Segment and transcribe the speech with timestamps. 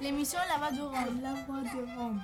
[0.00, 1.20] L'émission La Voix de Rome.
[1.22, 2.22] La Voix de Rome.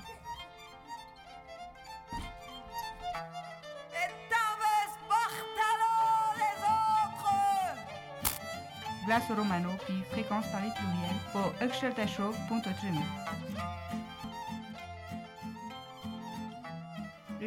[9.05, 11.53] Glaso Romano puis fréquence Paris pluriel pour.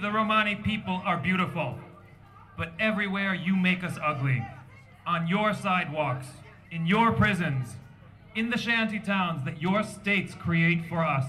[0.00, 1.74] We, the Romani people, are beautiful,
[2.56, 4.42] but everywhere you make us ugly.
[5.06, 6.26] On your sidewalks,
[6.70, 7.76] in your prisons,
[8.34, 11.26] in the shanty towns that your states create for us.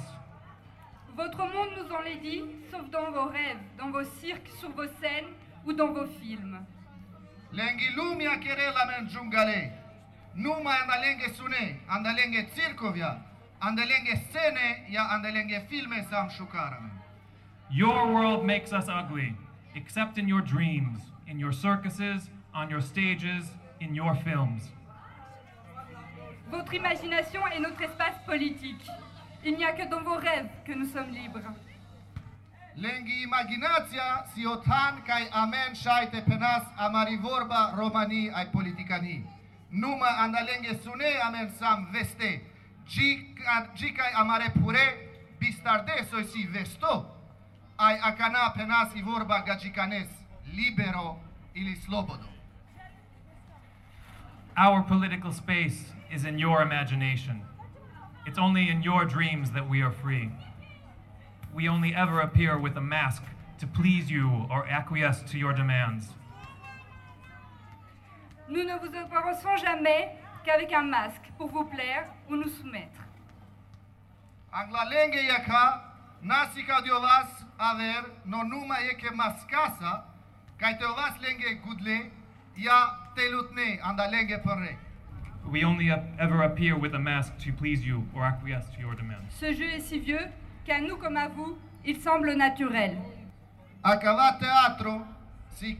[1.17, 5.33] Votre monde nous enlaidit, sauf dans vos rêves, dans vos cirques, sur vos scènes
[5.65, 6.65] ou dans vos films.
[7.51, 9.71] Lengi lumia kere lamen jungale.
[10.35, 13.17] Numa anda lenge sune, anda lenge circovia,
[13.61, 17.00] anda lenge scene ya anda lenge filme sam shukara.
[17.73, 19.33] Your world makes us ugly,
[19.75, 23.45] except in your dreams, in your circuses, on your stages,
[23.79, 24.63] in your films.
[26.49, 28.85] Votre imagination est notre espace politique.
[29.45, 31.47] Il n'y a que dans vos rêves que nous sommes libres.
[32.75, 39.23] Lengi imaginația si otan kai amen shaite penas amari vorba romani ai politikani.
[39.71, 42.41] Numa anda lenge sune amen sam veste.
[42.85, 45.07] Gi kai amare pure
[45.39, 47.20] bistarde so si vesto.
[47.81, 50.07] Ai akana penas i vorba gajikanes
[50.53, 51.19] libero
[51.55, 52.27] ili slobodo.
[54.55, 57.41] Our political space is in your imagination.
[58.27, 60.29] It's only in your dreams that we are free.
[61.55, 63.23] We only ever appear with a mask
[63.59, 66.05] to please you or acquiesce to your demands.
[68.47, 70.15] Nous ne vous apparaissons jamais
[70.45, 73.01] qu'avec un masque pour vous plaire ou nous soumettre.
[74.53, 75.90] Angla lenge yaka
[76.23, 78.75] nasika diovas aver no numa
[80.57, 82.11] kai teovas lenge gudle
[82.57, 84.77] ya telutne anda lenge perre.
[85.49, 85.89] We only
[86.19, 89.33] ever appear with a mask to please you or acquiesce to your demands.
[89.39, 90.29] Ce jeu est si vieux
[90.65, 92.97] qu'à nous comme à vous, il semble naturel.
[93.83, 95.01] Acava teatro
[95.55, 95.75] si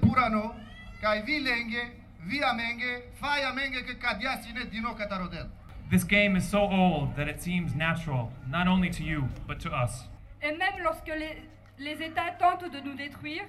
[0.00, 0.54] purano
[1.02, 5.50] kai vi lenge vi amenge fai amenge ke kadiasine dino katarodel.
[5.88, 9.70] This game is so old that it seems natural, not only to you, but to
[9.70, 10.08] us.
[10.42, 11.42] Et même lorsque les,
[11.78, 13.44] les États tentent de nous détruire,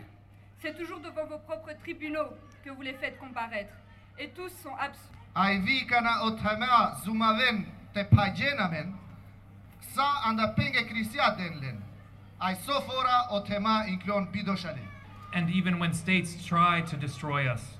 [0.59, 2.29] c'est toujours devant vos propres tribunaux
[2.63, 3.73] que vous les faites comparaître.
[4.19, 5.11] Et tous sont absous.
[5.35, 8.93] Ai kana otama zumaven te pajenamen
[9.93, 11.81] sa anda penge krisia denlen.
[12.39, 14.81] Ai sofora otema inklon bidoshale.
[15.33, 17.77] And even when states try to destroy us,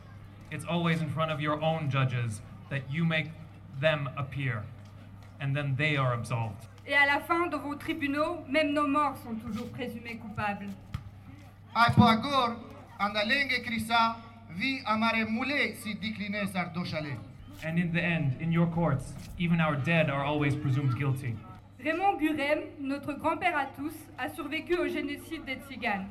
[0.52, 3.32] it's always in front of your own judges that you make
[3.80, 4.64] them appear,
[5.40, 6.68] and then they are absolved.
[6.86, 10.68] Et à la fin, dans vos tribunaux, même nos morts sont toujours présumés coupables.
[11.76, 12.56] Ai pagor
[13.00, 14.16] anda lenge krisa
[14.56, 17.18] vi amare mule si dikline sardoshale.
[17.66, 21.36] And in the end, in your courts, even our dead are always presumed guilty.
[21.84, 26.08] Raymond Gurem, notre grand-père à tous, a survécu au génocide des Tziganes.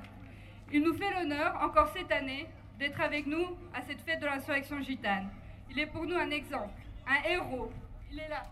[0.73, 2.47] Il nous fait l'honneur, encore cette année,
[2.79, 5.29] d'être avec nous à cette fête de l'insurrection gitane.
[5.71, 7.73] Il est pour nous un exemple, un héros.
[8.11, 8.43] Il est là.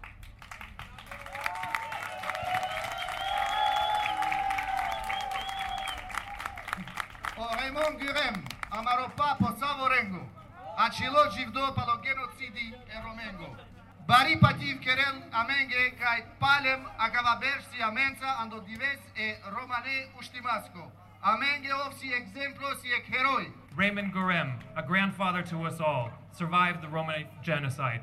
[7.36, 10.28] O Raymond Gurem amaro papo savorengo.
[10.76, 13.56] Achilo jivdo palo genocidi e romengo.
[14.06, 20.90] Bari pativ kerel amenge kai palem akava bersi amensa ando dives e romane ustimasco.
[21.22, 23.52] Amenge of si exemplo si ek heroi.
[23.74, 28.02] Raymond Gorem, a grandfather to us all, survived the Roman genocide.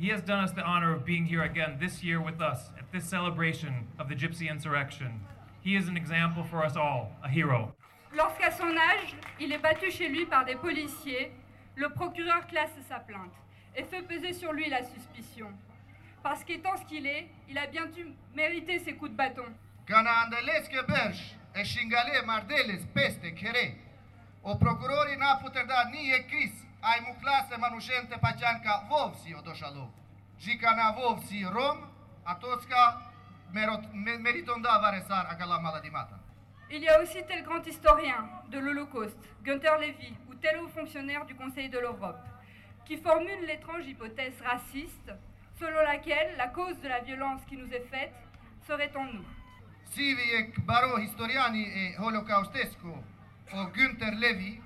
[0.00, 2.90] He has done us the honor of being here again this year with us at
[2.90, 5.20] this celebration of the Gypsy insurrection.
[5.60, 7.74] He is an example for us all, a hero.
[8.16, 11.32] Lorsqu'à son âge, il est battu chez lui par des policiers,
[11.76, 13.34] le procureur classe sa plainte
[13.76, 15.48] et fait peser sur lui la suspicion.
[16.22, 19.44] Parce qu'étant ce qu'il est, il a bien dû mériter ses coups de bâton.
[19.86, 19.92] E.
[24.42, 26.24] O procurori n-a puter da ni e
[27.00, 27.14] mu
[28.88, 29.34] vovsi
[30.74, 31.78] na vovsi rom,
[33.52, 36.18] merot- meritonda varesar akala maladimata.
[36.70, 41.26] Il y a aussi tel grand historien de l'Holocauste, Günther Levy, ou tel haut fonctionnaire
[41.26, 42.20] du Conseil de l'Europe,
[42.86, 45.12] qui formule l'étrange hypothèse raciste
[45.58, 48.14] selon laquelle la cause de la violence qui nous est faite
[48.66, 49.24] serait en nous.
[49.90, 53.02] Sivi e baro historiani e holocaustesco
[53.52, 54.62] o Günther Levy,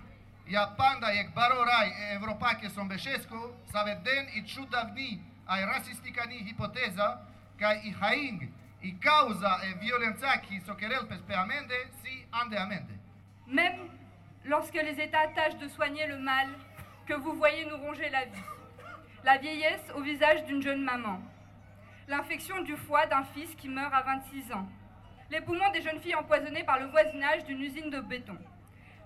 [13.46, 13.88] Même
[14.44, 16.49] lorsque les États tâchent de soigner le mal
[17.06, 18.43] que vous voyez nous ronger la vie,
[19.25, 21.20] la vieillesse au visage d'une jeune maman,
[22.08, 24.69] l'infection du foie d'un fils qui meurt à 26 ans,
[25.31, 28.37] les poumons des jeunes filles empoisonnées par le voisinage d'une usine de béton,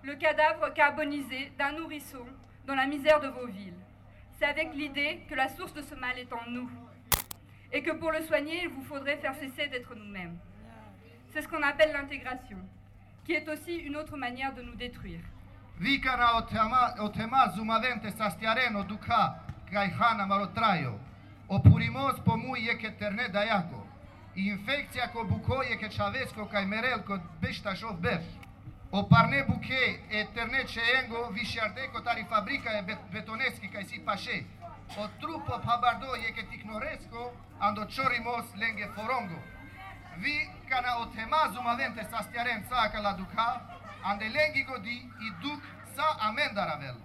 [0.02, 2.24] le cadavre carbonisé d'un nourrisson
[2.66, 3.74] dans la misère de vos villes.
[4.38, 6.70] C'est avec l'idée que la source de ce mal est en nous
[7.72, 10.38] et que pour le soigner, il vous faudrait faire cesser d'être nous-mêmes.
[11.32, 12.58] C'est ce qu'on appelle l'intégration,
[13.24, 15.20] qui est aussi une autre manière de nous détruire.
[15.78, 20.98] Vicana o tema, o tema zumavente sastiareno duca kai hana marotraio.
[21.46, 23.86] O purimos pomui e che terne daiaco.
[24.34, 28.24] Infecția co bucoie che chavesco kai merel co besta shov bef.
[28.90, 30.64] O parne buke e terne
[30.98, 32.82] engo visharde kotari fabrika e
[33.12, 34.46] betoneski kajsi pashe.
[34.96, 39.42] O trupo pabardo je ke tiknoresko ando chorimos lenge forongo.
[40.16, 43.60] Vi kana o temazum avente sa stjarem sa kala duka,
[44.02, 45.62] ande lengi godi i duk
[45.94, 46.96] sa amendara vel.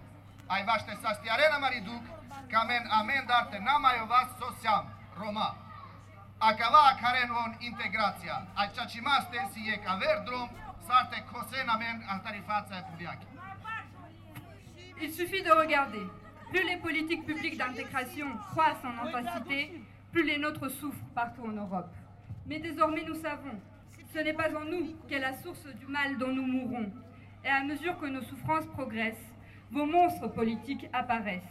[0.48, 0.66] A i
[1.02, 2.04] sa stjarena mari duk,
[2.50, 4.88] kamen amendar te namajo vas sosjam,
[5.18, 5.54] Roma.
[6.40, 10.50] A kava karen on integracija, a čačimaste si je kaverdrom,
[15.02, 16.02] Il suffit de regarder.
[16.50, 19.82] Plus les politiques publiques d'intégration croissent en intensité,
[20.12, 21.92] plus les nôtres souffrent partout en Europe.
[22.46, 23.60] Mais désormais nous savons,
[24.14, 26.92] ce n'est pas en nous qu'est la source du mal dont nous mourons.
[27.44, 29.34] Et à mesure que nos souffrances progressent,
[29.72, 31.42] vos monstres politiques apparaissent.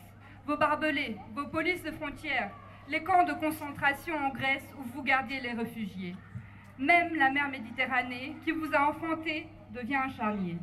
[0.47, 2.51] Vos barbelés, vos polices de frontières,
[2.89, 6.15] les camps de concentration en Grèce où vous gardiez les réfugiés.
[6.83, 10.57] Même la mer Méditerranée qui vous a enfanté devient un charnier.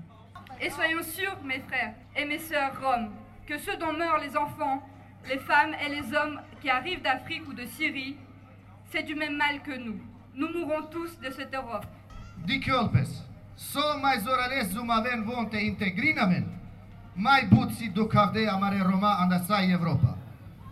[0.60, 3.10] Et soyons sûrs, mes frères et mes sœurs roms,
[3.48, 4.84] que ceux dont meurent les enfants,
[5.30, 8.18] les femmes et les hommes qui arrivent d'Afrique ou de Syrie,
[8.92, 9.98] c'est du même mal que nous.
[10.36, 11.86] Nous mourrons tous de cette Europe.
[12.46, 13.08] Dichiolpes,
[13.56, 16.46] so mai zorales zumaven vonte integrinamen,
[17.16, 17.92] mai butsi
[18.50, 19.26] amare Roma
[19.72, 20.18] Europa.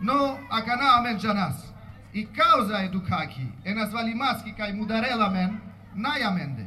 [0.00, 0.38] No.
[2.14, 5.60] И кауза едукаки е назвалимаски кај мудареламен
[5.96, 6.66] најаменде.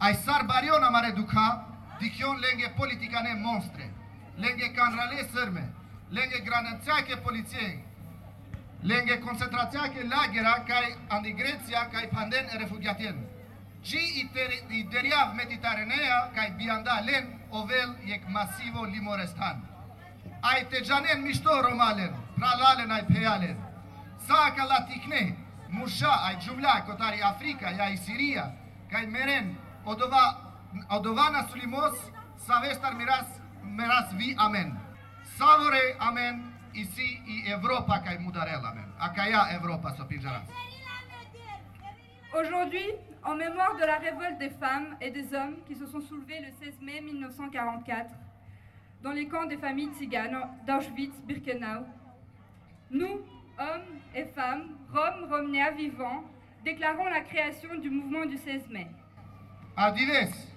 [0.00, 1.66] Ај сар бариона маре дука,
[2.00, 3.90] дикион ленге политика не монстре,
[4.38, 5.68] ленге канрале срме,
[6.10, 7.78] ленге границаке полиције,
[8.82, 13.20] ленге концентрацијаке лагера кај андигреција кај панден рефугјатен.
[13.82, 14.00] Ĝi
[14.78, 19.60] ideriav mediterranea kaj biandalen ovel jek masivo limorestan.
[20.42, 23.71] Aj teġanen mixtor romalen, pralalen aj pejalen.
[24.26, 25.36] Saca la ticne,
[25.68, 28.54] musha ai jumla kotari Africa, ai Siria,
[28.88, 30.52] kai meren, odova,
[30.90, 33.26] odovana sulimos, savestar miras,
[33.62, 34.78] miras vi amen.
[35.38, 38.92] Savore amen, ici i Europa kai mudarel amen.
[38.98, 40.48] Acaya Europa so pinjaras.
[42.34, 46.40] Aujourd'hui, en mémoire de la révolte des femmes et des hommes qui se sont soulevés
[46.40, 48.10] le 16 mai 1944
[49.02, 51.84] dans les camps des familles tziganes d'Auschwitz-Birkenau,
[52.90, 53.20] nous,
[53.58, 56.24] hommes et femmes, roms, romnéas vivants,
[56.64, 58.86] déclarons la création du mouvement du 16 mai.
[59.76, 60.48] Adives,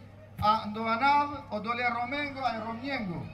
[0.41, 3.25] a ndoanav odole romengo ai romniengo,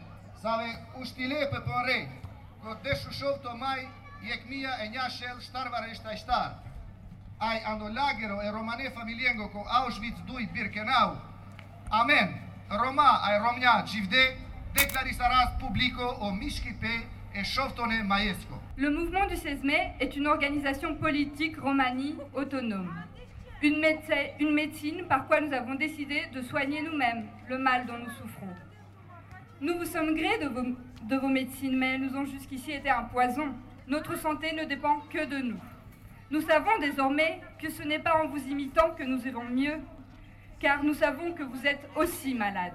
[0.42, 0.70] save
[1.02, 2.08] ustile pe ponre,
[2.62, 3.88] ko deshushov to mai
[4.24, 6.52] yekmia e nyashel shtar vareshta shtar.
[7.40, 11.18] Ai ando lagero e romane familiengo ko Auschwitz dui Birkenau.
[11.90, 12.40] Amen.
[12.70, 14.38] Roma ai romnia jivde
[14.74, 18.62] declarisaras publico o mishkipe e shoftone maesco.
[18.82, 22.92] Le mouvement du 16 mai est une organisation politique romanie autonome.
[23.62, 28.00] Une, méde- une médecine par quoi nous avons décidé de soigner nous-mêmes le mal dont
[28.00, 28.48] nous souffrons.
[29.62, 30.64] Nous vous sommes grés de vos,
[31.04, 33.54] de vos médecines, mais elles nous ont jusqu'ici été un poison.
[33.88, 35.60] Notre santé ne dépend que de nous.
[36.32, 39.78] Nous savons désormais que ce n'est pas en vous imitant que nous irons mieux,
[40.60, 42.74] car nous savons que vous êtes aussi malade.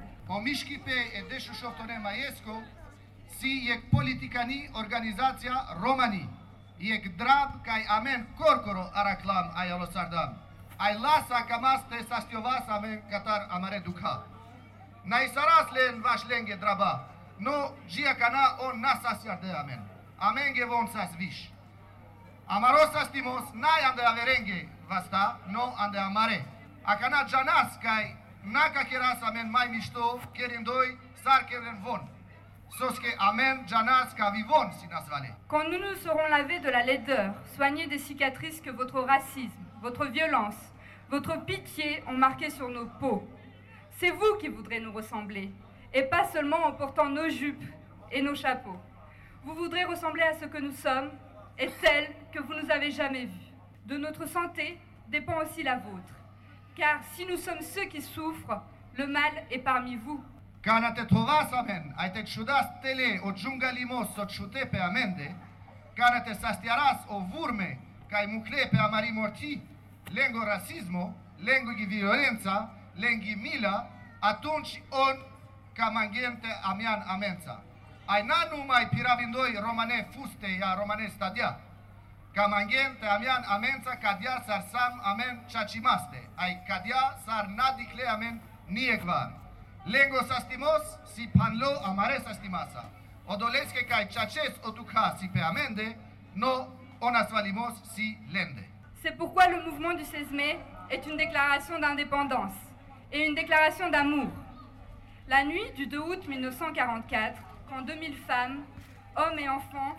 [3.41, 6.29] Si jek politikani organizacja Romani,
[6.79, 10.35] jek drab kaj amen korkoro araklam aj alosardam,
[10.79, 14.23] aj lasa kamas te sastiovas amen katar amare dukha.
[15.05, 17.05] Na isaras len vash lenge draba,
[17.39, 19.81] no gia kana on nasas yarde amen.
[20.21, 21.51] Amen gevon sas vish.
[22.49, 26.45] Amaros astimos nay ande averenge vasta, no ande amare.
[26.85, 32.16] Akana janas kai naka keras amen mai mishto kerindoi sar keren von.
[35.49, 40.07] Quand nous nous serons lavés de la laideur, soignés des cicatrices que votre racisme, votre
[40.07, 40.57] violence,
[41.09, 43.27] votre pitié ont marquées sur nos peaux,
[43.99, 45.51] c'est vous qui voudrez nous ressembler,
[45.95, 47.65] et pas seulement en portant nos jupes
[48.13, 48.77] et nos chapeaux.
[49.45, 51.11] Vous voudrez ressembler à ce que nous sommes
[51.59, 53.53] et celles que vous nous avez jamais vues.
[53.87, 56.15] De notre santé dépend aussi la vôtre,
[56.75, 58.61] car si nous sommes ceux qui souffrent,
[58.99, 60.23] le mal est parmi vous.
[60.67, 65.35] Κανατε τοβάς αμέν, αϊτε τσουδάς τελέ, ο τζούγκα λιμός, ο τσουτέπε αμέντε,
[65.95, 69.55] κάνατε σαστιαράς ο βούρμε, καί μου κλέπε αμαρή μορτή,
[70.17, 72.57] λέγω ρασίσμο, λέγω και βιολέντσα,
[73.03, 73.75] λέγω mila,
[74.31, 75.17] atunci on
[75.79, 77.63] camangente amian amența.
[78.13, 81.51] Ai na numai piravindoi romane fuste ia romane stadia.
[82.37, 86.21] Camangente amian amența cadia sar sam amen chacimaste.
[86.43, 88.35] Ai cadia sar nadicle amen
[88.77, 89.46] niecvar.
[89.87, 92.91] Lengo sastimos si panlo amare sastimasa.
[93.29, 94.59] Odoleske kai chaches
[95.19, 95.97] si pe amende,
[96.35, 96.73] no
[97.95, 98.65] si lende.
[99.01, 100.59] C'est pourquoi le mouvement du 16 mai
[100.91, 102.57] est une déclaration d'indépendance
[103.13, 104.29] et une déclaration d'amour.
[105.29, 108.65] La nuit du 2 août 1944, quand 2000 femmes,
[109.15, 109.97] hommes et enfants,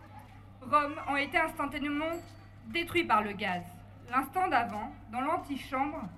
[0.70, 2.12] roms ont été instantanément
[2.65, 3.63] détruits par le gaz.
[4.12, 6.10] L'instant d'avant, dans l'antichambre,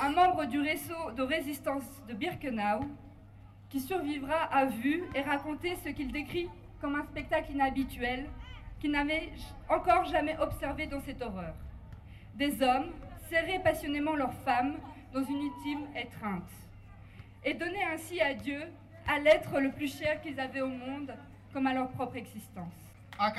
[0.00, 2.86] un membre du réseau de résistance de Birkenau,
[3.68, 6.48] qui survivra, a vu et raconté ce qu'il décrit
[6.80, 8.26] comme un spectacle inhabituel
[8.80, 9.32] qu'il n'avait
[9.68, 11.54] encore jamais observé dans cette horreur.
[12.34, 12.92] Des hommes
[13.28, 14.76] serraient passionnément leurs femmes
[15.12, 16.48] dans une intime étreinte
[17.44, 18.62] et donnaient ainsi à Dieu,
[19.06, 21.14] à l'être le plus cher qu'ils avaient au monde,
[21.52, 22.72] comme à leur propre existence.
[23.20, 23.30] E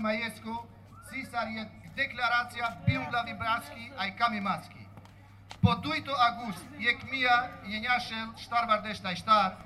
[0.00, 0.66] majesko,
[1.10, 1.24] si
[1.96, 4.86] декларација пиумлави братски, а и ками маски.
[5.62, 7.36] По дуито агуст, јекмија,
[7.68, 9.56] јењашел, штар вардешта и штар,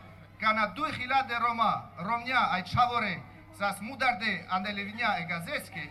[0.40, 3.20] кана дуј хиладе рома, ромња, а и чаворе,
[3.58, 5.88] за смударде, а нелевиња е газеске,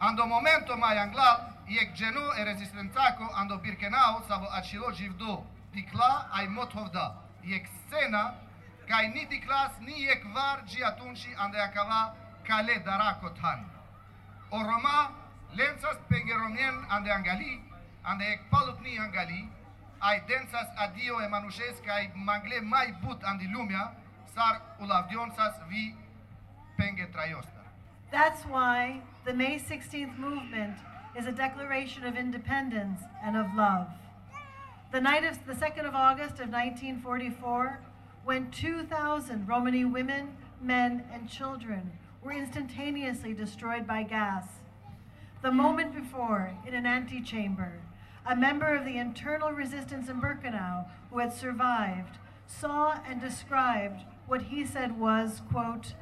[0.00, 6.48] андо моменто мајанглал, јек джено е резистенцако, андо биркенао, саво ачило живдо, дикла, а и
[6.48, 7.12] мотовда,
[7.44, 8.34] јек сцена,
[8.88, 12.02] кај ни диклас, ни јек вар, джиатунчи, анда јакава,
[12.46, 13.71] кале дарако тани.
[14.52, 15.10] O Roma,
[15.56, 17.58] lensas pengeromien ande angali,
[18.04, 19.48] ande ek palutni angali,
[20.02, 23.94] ai densas adio e manușes kai mangle mai but andi lumea,
[24.34, 25.94] sar ulavdionsas vi
[26.76, 27.62] penge traiosta.
[28.10, 30.76] That's why the May 16th movement
[31.16, 33.88] is a declaration of independence and of love.
[34.92, 37.80] The night of the 2nd of August of 1944,
[38.24, 41.90] when 2,000 Romani women, men, and children
[42.22, 44.46] were instantaneously destroyed by gas.
[45.42, 47.80] The moment before, in an antechamber,
[48.24, 54.42] a member of the internal resistance in Birkenau who had survived saw and described what
[54.42, 55.94] he said was, quote,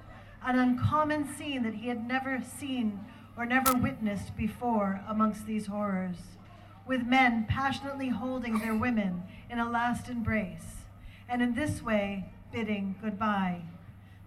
[0.45, 3.01] an uncommon scene that he had never seen
[3.37, 6.17] or never witnessed before amongst these horrors,
[6.87, 10.85] with men passionately holding their women in a last embrace,
[11.29, 13.63] and in this way bidding goodbye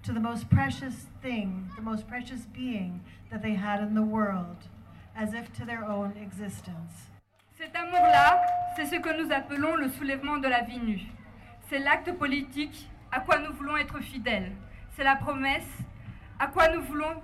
[0.04, 3.00] to the most precious thing, the most precious being
[3.32, 4.58] that they had in the world,
[5.16, 7.10] as if to their own existence.
[7.58, 8.42] Cet amour-là,
[8.76, 11.02] c'est ce que nous appelons le soulèvement de la vie nue.
[11.70, 14.52] C'est l'acte politique à quoi nous voulons être fidèles.
[14.96, 15.72] C'est la promesse
[16.38, 17.22] à quoi nous voulons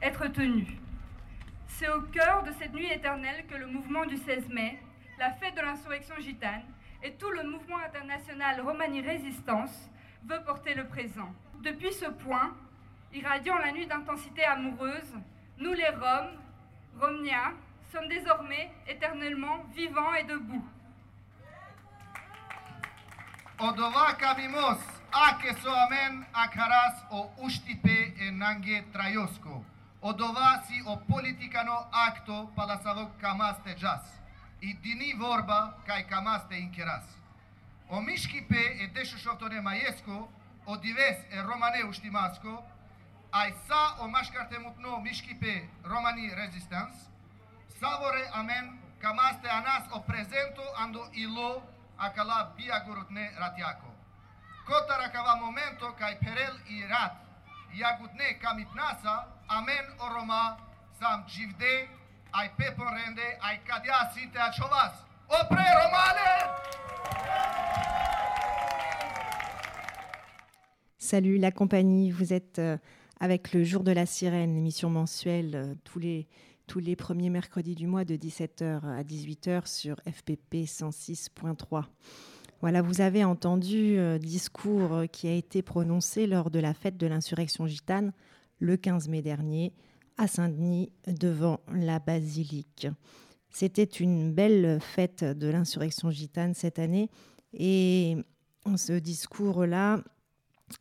[0.00, 0.68] être tenus.
[1.66, 4.78] C'est au cœur de cette nuit éternelle que le mouvement du 16 mai,
[5.18, 6.62] la fête de l'insurrection gitane
[7.02, 9.90] et tout le mouvement international Romani Résistance
[10.24, 11.32] veut porter le présent.
[11.62, 12.56] Depuis ce point,
[13.12, 15.14] irradiant la nuit d'intensité amoureuse,
[15.58, 16.36] nous les Roms,
[17.00, 17.52] Romnia,
[17.92, 20.64] sommes désormais éternellement vivants et debout.
[23.60, 24.80] Odova kamimos,
[25.12, 29.62] ake so amen akaras o uštipe e nange trajosko.
[30.02, 34.02] Odova si o politikano acto palasavok kamaste jas.
[34.62, 37.06] I dini vorba kai kamaste inkeras.
[37.88, 40.28] O miškipe e deshu shoftone majesko,
[40.66, 42.62] одивес е ушти маско,
[43.32, 46.94] ај са омашкарте мутно мишкипе романи резистанс,
[47.80, 51.62] саворе амен камасте а нас о презенто андо ило
[51.98, 53.90] акала биагурутне ратјако.
[54.66, 57.16] Кота ракава моменто кај перел и рат,
[57.74, 60.58] јагутне камитнаса, амен о рома,
[61.00, 61.88] сам дживде,
[62.32, 64.94] ај пепон ренде, ај кадја сите ачовас.
[65.28, 66.32] Опре, Ромале!
[71.12, 72.78] Salut la compagnie, vous êtes euh,
[73.20, 76.26] avec le Jour de la Sirène, émission mensuelle euh, tous les,
[76.66, 81.84] tous les premiers mercredis du mois de 17h à 18h sur FPP 106.3.
[82.62, 87.06] Voilà, vous avez entendu euh, discours qui a été prononcé lors de la fête de
[87.06, 88.14] l'insurrection gitane
[88.58, 89.74] le 15 mai dernier
[90.16, 92.86] à Saint-Denis devant la basilique.
[93.50, 97.10] C'était une belle fête de l'insurrection gitane cette année
[97.52, 98.16] et
[98.76, 100.02] ce discours-là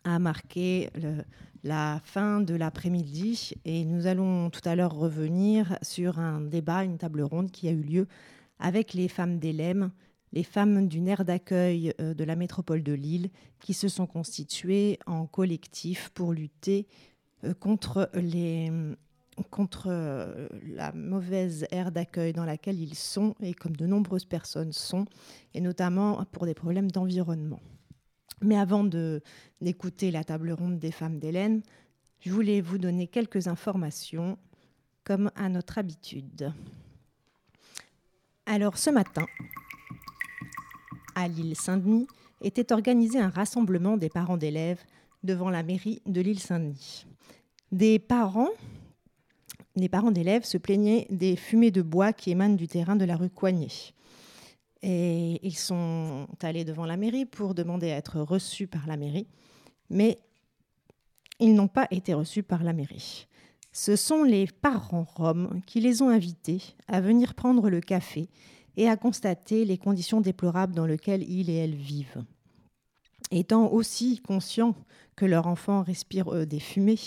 [0.04, 0.90] a marqué
[1.64, 6.98] la fin de l'après-midi et nous allons tout à l'heure revenir sur un débat, une
[6.98, 8.08] table ronde qui a eu lieu
[8.60, 9.92] avec les femmes d'Elem,
[10.34, 13.30] les femmes d'une aire d'accueil euh, de la métropole de Lille
[13.60, 16.88] qui se sont constituées en collectif pour lutter
[17.44, 18.72] euh, contre les
[19.50, 24.74] contre euh, la mauvaise aire d'accueil dans laquelle ils sont et comme de nombreuses personnes
[24.74, 25.06] sont
[25.54, 27.60] et notamment pour des problèmes d'environnement.
[28.42, 31.62] Mais avant d'écouter la table ronde des femmes d'Hélène,
[32.20, 34.38] je voulais vous donner quelques informations,
[35.04, 36.54] comme à notre habitude.
[38.46, 39.26] Alors, ce matin,
[41.16, 42.08] à l'île Saint-Denis,
[42.42, 44.84] était organisé un rassemblement des parents d'élèves
[45.24, 47.06] devant la mairie de l'île Saint-Denis.
[47.72, 48.50] Des parents,
[49.76, 53.16] des parents d'élèves se plaignaient des fumées de bois qui émanent du terrain de la
[53.16, 53.94] rue Coignet.
[54.84, 59.28] Et ils sont allés devant la mairie pour demander à être reçus par la mairie,
[59.90, 60.20] mais
[61.40, 63.28] ils n'ont pas été reçus par la mairie.
[63.74, 68.28] Ce sont les parents roms qui les ont invités à venir prendre le café
[68.76, 72.24] et à constater les conditions déplorables dans lesquelles ils et elles vivent.
[73.32, 74.76] Étant aussi conscients
[75.16, 77.00] que leurs enfants respirent eux, des fumées,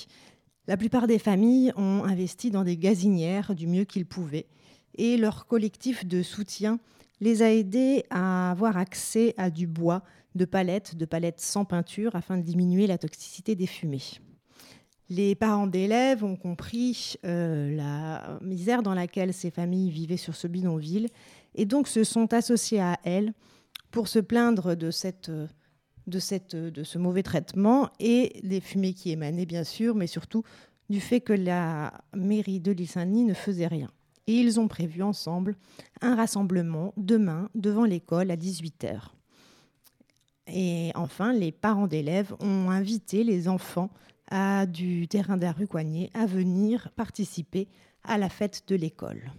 [0.66, 4.46] la plupart des familles ont investi dans des gazinières du mieux qu'ils pouvaient
[4.96, 6.78] et leur collectif de soutien
[7.20, 10.02] les a aidés à avoir accès à du bois,
[10.34, 14.02] de palettes, de palettes sans peinture afin de diminuer la toxicité des fumées.
[15.10, 20.46] Les parents d'élèves ont compris euh, la misère dans laquelle ces familles vivaient sur ce
[20.46, 21.08] bidonville
[21.54, 23.32] et donc se sont associés à elles
[23.90, 29.62] pour se plaindre de, cette, de, ce mauvais traitement et des fumées qui émanaient bien
[29.62, 30.42] sûr, mais surtout
[30.88, 33.90] du fait que la mairie de Saint-Denis ne faisait rien.
[34.26, 35.56] Et ils ont prévu ensemble
[36.00, 39.10] un rassemblement demain devant l'école à 18h.
[40.46, 43.90] Et enfin, les parents d'élèves ont invité les enfants
[44.30, 47.68] à, du terrain Coignet à venir participer
[48.02, 49.32] à la fête de l'école.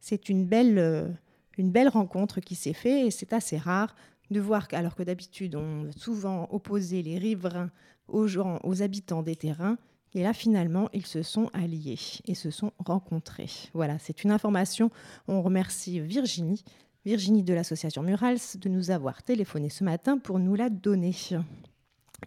[0.00, 3.94] C'est une belle, euh, rencontre qui s'est faite et c'est assez rare
[4.30, 7.70] de voir qu'alors que d'habitude on souvent opposé les riverains
[8.08, 9.78] aux habitants des terrains,
[10.14, 13.50] et là finalement ils se sont alliés et se sont rencontrés.
[13.74, 14.90] Voilà, c'est une information.
[15.28, 16.64] On remercie Virginie,
[17.04, 21.14] Virginie de l'association Murals, de nous avoir téléphoné ce matin pour nous la donner.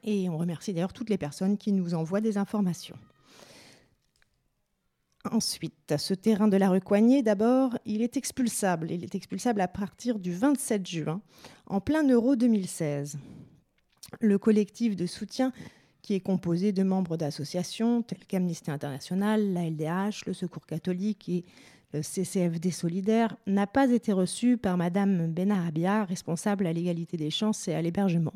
[0.03, 2.97] Et on remercie d'ailleurs toutes les personnes qui nous envoient des informations.
[5.31, 8.91] Ensuite, ce terrain de la rue Coignet, d'abord, il est expulsable.
[8.91, 11.21] Il est expulsable à partir du 27 juin,
[11.65, 13.17] en plein euro 2016.
[14.19, 15.51] Le collectif de soutien,
[16.05, 21.45] qui est composé de membres d'associations telles qu'Amnesty International, la LDH, le Secours catholique et
[21.93, 27.67] le CCFD solidaire, n'a pas été reçu par Madame Benarabia, responsable à l'égalité des chances
[27.67, 28.35] et à l'hébergement.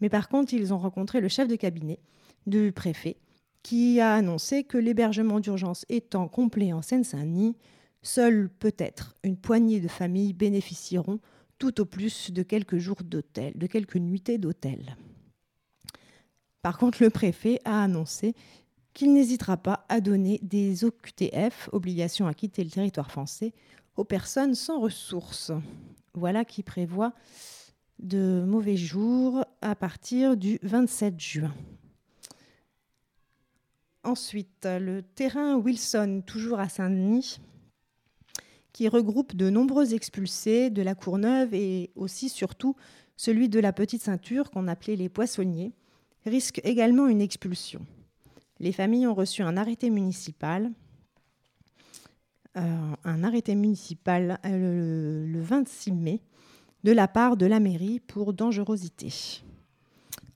[0.00, 1.98] Mais par contre, ils ont rencontré le chef de cabinet
[2.46, 3.16] du préfet,
[3.64, 7.56] qui a annoncé que l'hébergement d'urgence étant complet en Seine-Saint-Denis,
[8.02, 11.18] seule peut-être une poignée de familles bénéficieront
[11.58, 14.96] tout au plus de quelques jours d'hôtel, de quelques nuitées d'hôtel.
[16.62, 18.34] Par contre, le préfet a annoncé
[18.94, 23.52] qu'il n'hésitera pas à donner des OQTF, obligations à quitter le territoire français,
[23.96, 25.52] aux personnes sans ressources.
[26.14, 27.14] Voilà qui prévoit
[27.98, 31.54] de mauvais jours à partir du 27 juin.
[34.04, 37.38] Ensuite, le terrain Wilson, toujours à Saint-Denis,
[38.72, 42.74] qui regroupe de nombreux expulsés de la Courneuve et aussi surtout
[43.16, 45.72] celui de la Petite Ceinture qu'on appelait les poissonniers,
[46.26, 47.84] risque également une expulsion.
[48.60, 50.70] Les familles ont reçu un arrêté municipal,
[52.56, 56.20] euh, euh, le, le 26 mai
[56.84, 59.42] de la part de la mairie pour dangerosité.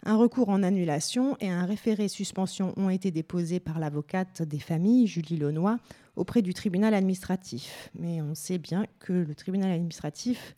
[0.05, 5.09] Un recours en annulation et un référé suspension ont été déposés par l'avocate des familles,
[5.09, 5.79] Julie Launois,
[6.15, 7.91] auprès du tribunal administratif.
[7.99, 10.55] Mais on sait bien que le tribunal administratif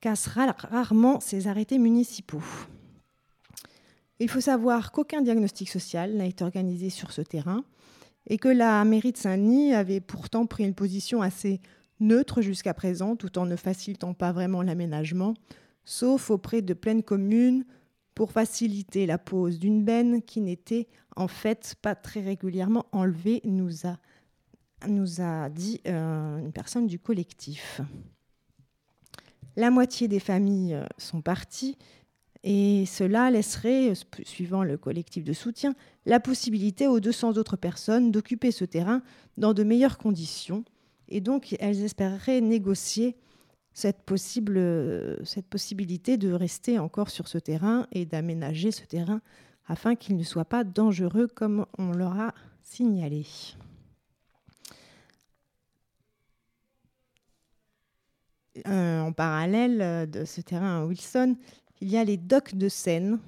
[0.00, 2.42] casse rarement ses arrêtés municipaux.
[4.20, 7.64] Il faut savoir qu'aucun diagnostic social n'a été organisé sur ce terrain
[8.26, 11.60] et que la mairie de Saint-Denis avait pourtant pris une position assez
[12.00, 15.34] neutre jusqu'à présent, tout en ne facilitant pas vraiment l'aménagement,
[15.84, 17.64] sauf auprès de pleines communes
[18.14, 23.86] pour faciliter la pose d'une benne qui n'était en fait pas très régulièrement enlevée, nous
[23.86, 27.80] a, dit euh, une personne du collectif.
[29.56, 31.76] La moitié des familles euh, sont parties
[32.46, 38.12] et cela laisserait, euh, suivant le collectif de soutien, la possibilité aux 200 autres personnes
[38.12, 39.02] d'occuper ce terrain
[39.38, 40.62] dans de meilleures conditions.
[41.08, 43.16] Et donc, elles espéreraient négocier
[43.72, 44.60] cette, possible,
[45.24, 49.20] cette possibilité de rester encore sur ce terrain et d'aménager ce terrain
[49.66, 53.26] afin qu'il ne soit pas dangereux comme on leur a signalé.
[58.68, 61.36] Euh, en parallèle de ce terrain à Wilson,
[61.84, 63.18] il y a les docks de Seine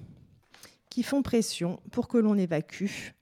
[0.89, 3.13] qui font pression pour que l'on évacue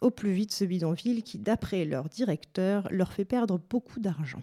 [0.00, 4.40] au plus vite ce bidonville qui, d'après leur directeur, leur fait perdre beaucoup d'argent.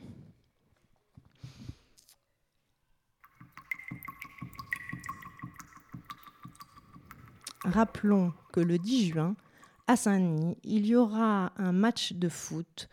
[7.63, 9.36] Rappelons que le 10 juin,
[9.88, 12.88] à Saint-Denis, il y aura un match de foot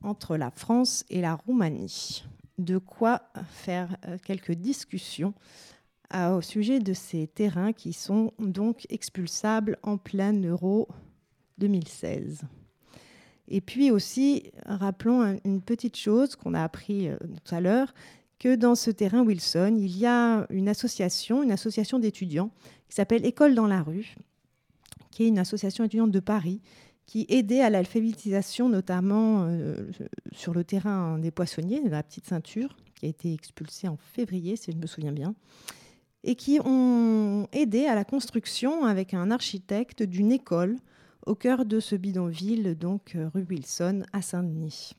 [0.00, 2.24] entre la France et la Roumanie.
[2.56, 5.34] De quoi faire euh, quelques discussions
[6.12, 10.88] au sujet de ces terrains qui sont donc expulsables en plein euro
[11.58, 12.42] 2016.
[13.48, 17.92] Et puis aussi, rappelons une petite chose qu'on a appris euh, tout à l'heure,
[18.38, 22.50] que dans ce terrain Wilson, il y a une association, une association d'étudiants
[22.88, 24.14] qui s'appelle École dans la rue,
[25.10, 26.60] qui est une association étudiante de Paris
[27.06, 29.90] qui aidait à l'alphabétisation, notamment euh,
[30.30, 34.54] sur le terrain des poissonniers, de la petite ceinture, qui a été expulsée en février,
[34.54, 35.34] si je me souviens bien,
[36.24, 40.76] et qui ont aidé à la construction avec un architecte d'une école
[41.26, 44.92] au cœur de ce bidonville, donc euh, rue Wilson à Saint-Denis.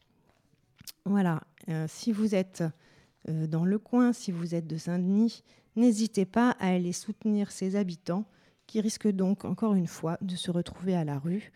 [1.06, 2.64] Voilà, euh, si vous êtes
[3.28, 5.44] euh, dans le coin, si vous êtes de Saint-Denis,
[5.76, 8.26] n'hésitez pas à aller soutenir ces habitants
[8.68, 11.52] qui risquent donc encore une fois de se retrouver à la rue.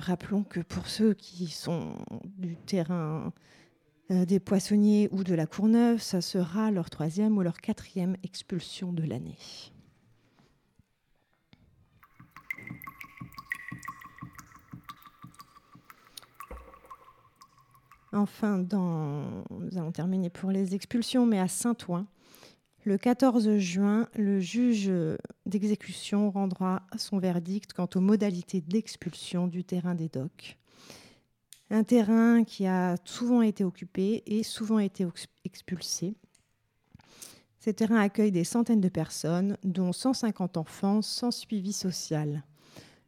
[0.00, 1.96] rappelons que pour ceux qui sont
[2.36, 3.32] du terrain
[4.10, 9.02] des poissonniers ou de la Courneuve, ça sera leur troisième ou leur quatrième expulsion de
[9.02, 9.38] l'année.
[18.12, 22.06] Enfin, nous allons terminer pour les expulsions, mais à Saint-Ouen,
[22.84, 24.90] le 14 juin, le juge
[25.44, 30.56] d'exécution rendra son verdict quant aux modalités d'expulsion du terrain des docks.
[31.70, 35.06] Un terrain qui a souvent été occupé et souvent été
[35.44, 36.14] expulsé.
[37.58, 42.44] Ces terrains accueillent des centaines de personnes, dont 150 enfants sans suivi social.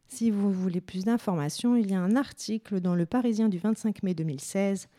[0.09, 4.03] Si vous voulez plus d'informations, il y a un article dans le Parisien du 25
[4.03, 4.89] mai 2016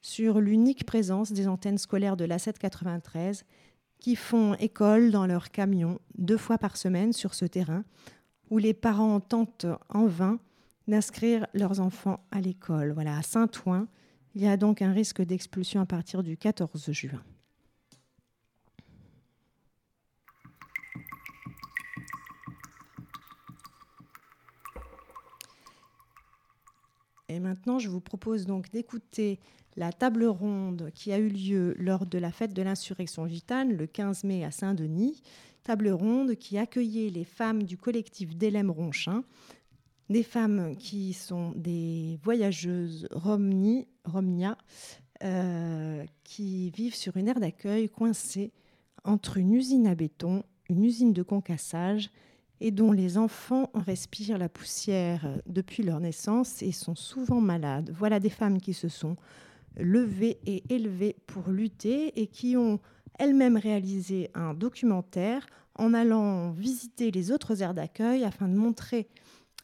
[0.00, 3.42] sur l'unique présence des antennes scolaires de l'A793
[3.98, 7.84] qui font école dans leur camion deux fois par semaine sur ce terrain,
[8.48, 10.38] où les parents tentent en vain
[10.90, 12.92] d'inscrire leurs enfants à l'école.
[12.92, 13.86] Voilà, à Saint-Ouen,
[14.34, 17.22] il y a donc un risque d'expulsion à partir du 14 juin.
[27.28, 29.38] Et maintenant, je vous propose donc d'écouter
[29.76, 33.86] la table ronde qui a eu lieu lors de la fête de l'insurrection gitane le
[33.86, 35.22] 15 mai à Saint-Denis.
[35.62, 39.22] Table ronde qui accueillait les femmes du collectif d'Hélène Ronchin,
[40.10, 44.58] des femmes qui sont des voyageuses Romni, Romnia,
[45.22, 48.52] euh, qui vivent sur une aire d'accueil coincée
[49.04, 52.10] entre une usine à béton, une usine de concassage
[52.60, 57.94] et dont les enfants respirent la poussière depuis leur naissance et sont souvent malades.
[57.96, 59.16] Voilà des femmes qui se sont
[59.76, 62.80] levées et élevées pour lutter et qui ont
[63.18, 65.46] elles-mêmes réalisé un documentaire
[65.76, 69.08] en allant visiter les autres aires d'accueil afin de montrer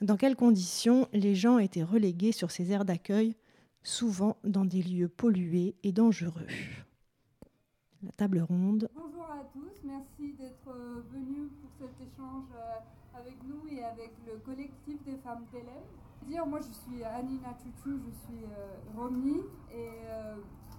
[0.00, 3.34] dans quelles conditions les gens étaient relégués sur ces aires d'accueil,
[3.82, 6.46] souvent dans des lieux pollués et dangereux?
[8.02, 8.88] La table ronde.
[8.94, 10.70] Bonjour à tous, merci d'être
[11.12, 15.66] venus pour cet échange euh, avec nous et avec le collectif des femmes d'élèves.
[16.28, 19.40] Dire, moi je suis Anina Chouchou, je suis euh, Romy
[19.72, 20.36] et euh,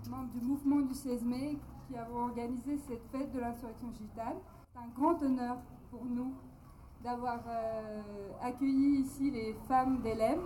[0.10, 4.38] membre du mouvement du 16 mai qui avons organisé cette fête de l'insurrection gitane.
[4.72, 5.58] C'est un grand honneur
[5.90, 6.34] pour nous
[7.08, 8.02] d'avoir euh,
[8.44, 10.42] accueilli ici les femmes d'Elem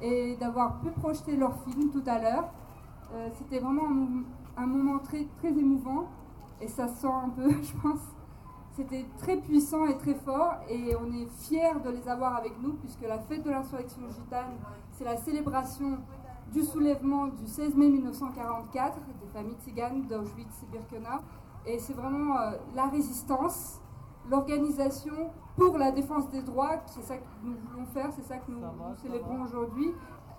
[0.00, 2.50] et d'avoir pu projeter leur film tout à l'heure.
[3.12, 3.88] Euh, C'était vraiment
[4.56, 6.04] un, moment très, très émouvant
[6.60, 8.00] et ça sent un peu, je pense.
[8.76, 12.74] C'était très puissant et très fort et on est fiers de les avoir avec nous
[12.74, 14.54] puisque la fête de l'insurrection gitane,
[14.92, 15.98] c'est la célébration
[16.52, 21.22] du soulèvement du 16 mai 1944 des familles tziganes d'Auschwitz et Birkenau.
[21.66, 23.80] Et c'est vraiment euh, la résistance,
[24.30, 28.50] l'organisation pour la défense des droits, c'est ça que nous voulons faire, c'est ça que
[28.50, 29.92] nous, nous célébrons aujourd'hui.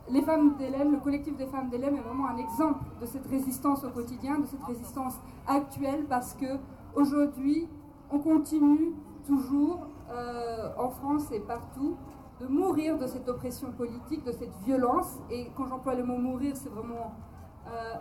[0.09, 3.83] Les femmes d'Hélène, le collectif des femmes d'Hélène est vraiment un exemple de cette résistance
[3.83, 5.15] au quotidien, de cette résistance
[5.47, 6.59] actuelle, parce que
[6.95, 7.67] aujourd'hui,
[8.11, 8.93] on continue
[9.25, 11.97] toujours euh, en France et partout
[12.39, 15.17] de mourir de cette oppression politique, de cette violence.
[15.31, 17.13] Et quand j'emploie le mot mourir, c'est vraiment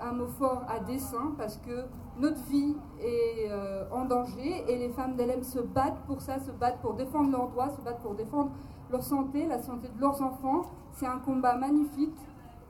[0.01, 1.85] un mot fort à dessein parce que
[2.19, 6.51] notre vie est euh, en danger et les femmes d'LM se battent pour ça, se
[6.53, 8.53] battent pour défendre leurs droits, se battent pour défendre
[8.91, 10.63] leur santé, la santé de leurs enfants.
[10.93, 12.17] C'est un combat magnifique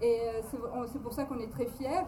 [0.00, 2.04] et euh, c'est pour ça qu'on est très fiers.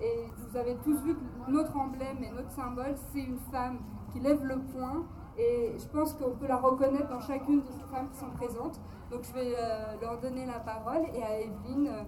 [0.00, 3.78] Et vous avez tous vu que notre emblème et notre symbole, c'est une femme
[4.12, 5.04] qui lève le poing.
[5.38, 8.80] Et je pense qu'on peut la reconnaître dans chacune de ces femmes qui sont présentes.
[9.10, 12.02] Donc je vais euh, leur donner la parole et à Evelyne euh,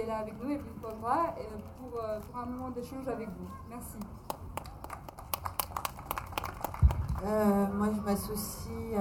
[0.00, 1.34] est là avec nous, Evelyne Pauvra,
[1.78, 3.48] pour, euh, pour, un moment d'échange avec vous.
[3.68, 3.98] Merci.
[7.74, 9.00] moi, je m'associe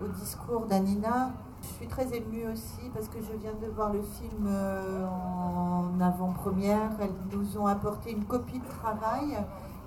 [0.00, 1.30] au discours d'Anina.
[1.62, 6.90] Je suis très émue aussi parce que je viens de voir le film en avant-première.
[7.00, 9.38] Elles nous ont apporté une copie de travail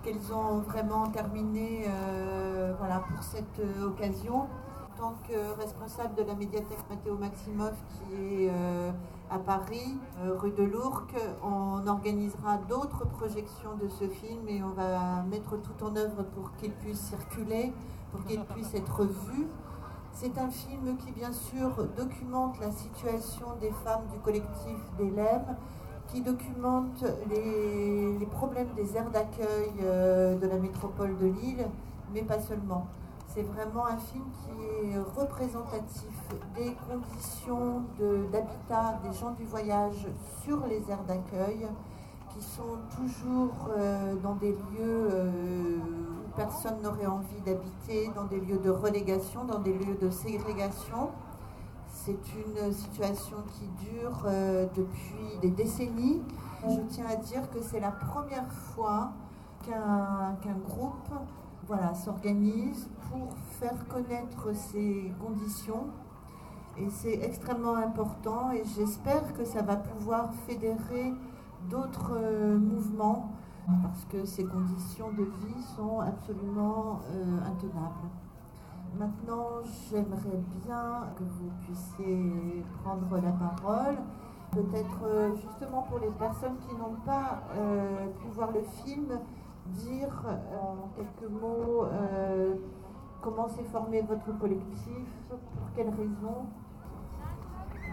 [0.03, 4.41] qu'elles ont vraiment terminé euh, voilà, pour cette euh, occasion.
[4.41, 8.91] En tant que responsable de la médiathèque Mathéo Maximov qui est euh,
[9.31, 9.97] à Paris,
[10.39, 15.85] rue de l'Ourcq, on organisera d'autres projections de ce film et on va mettre tout
[15.85, 17.71] en œuvre pour qu'il puisse circuler,
[18.11, 19.47] pour qu'il puisse être vu.
[20.11, 25.09] C'est un film qui bien sûr documente la situation des femmes du collectif des
[26.07, 31.65] qui documente les, les problèmes des aires d'accueil euh, de la métropole de Lille,
[32.13, 32.87] mais pas seulement.
[33.33, 37.81] C'est vraiment un film qui est représentatif des conditions
[38.29, 40.05] d'habitat de, des gens du voyage
[40.43, 41.65] sur les aires d'accueil,
[42.33, 45.29] qui sont toujours euh, dans des lieux euh,
[45.79, 51.11] où personne n'aurait envie d'habiter, dans des lieux de relégation, dans des lieux de ségrégation.
[51.87, 56.21] C'est une situation qui dure euh, depuis des décennies.
[56.67, 59.11] Je tiens à dire que c'est la première fois
[59.65, 60.80] qu'un qu groupe
[61.71, 65.87] voilà, s'organise pour faire connaître ces conditions.
[66.77, 71.13] Et c'est extrêmement important et j'espère que ça va pouvoir fédérer
[71.69, 73.31] d'autres euh, mouvements
[73.83, 78.09] parce que ces conditions de vie sont absolument euh, intenables.
[78.99, 83.95] Maintenant, j'aimerais bien que vous puissiez prendre la parole.
[84.51, 87.43] Peut-être euh, justement pour les personnes qui n'ont pas
[88.19, 89.07] pu voir le film,
[89.71, 92.55] dire euh, en quelques mots euh,
[93.21, 95.39] comment s'est formé votre collectif, pour
[95.75, 96.45] quelles raisons?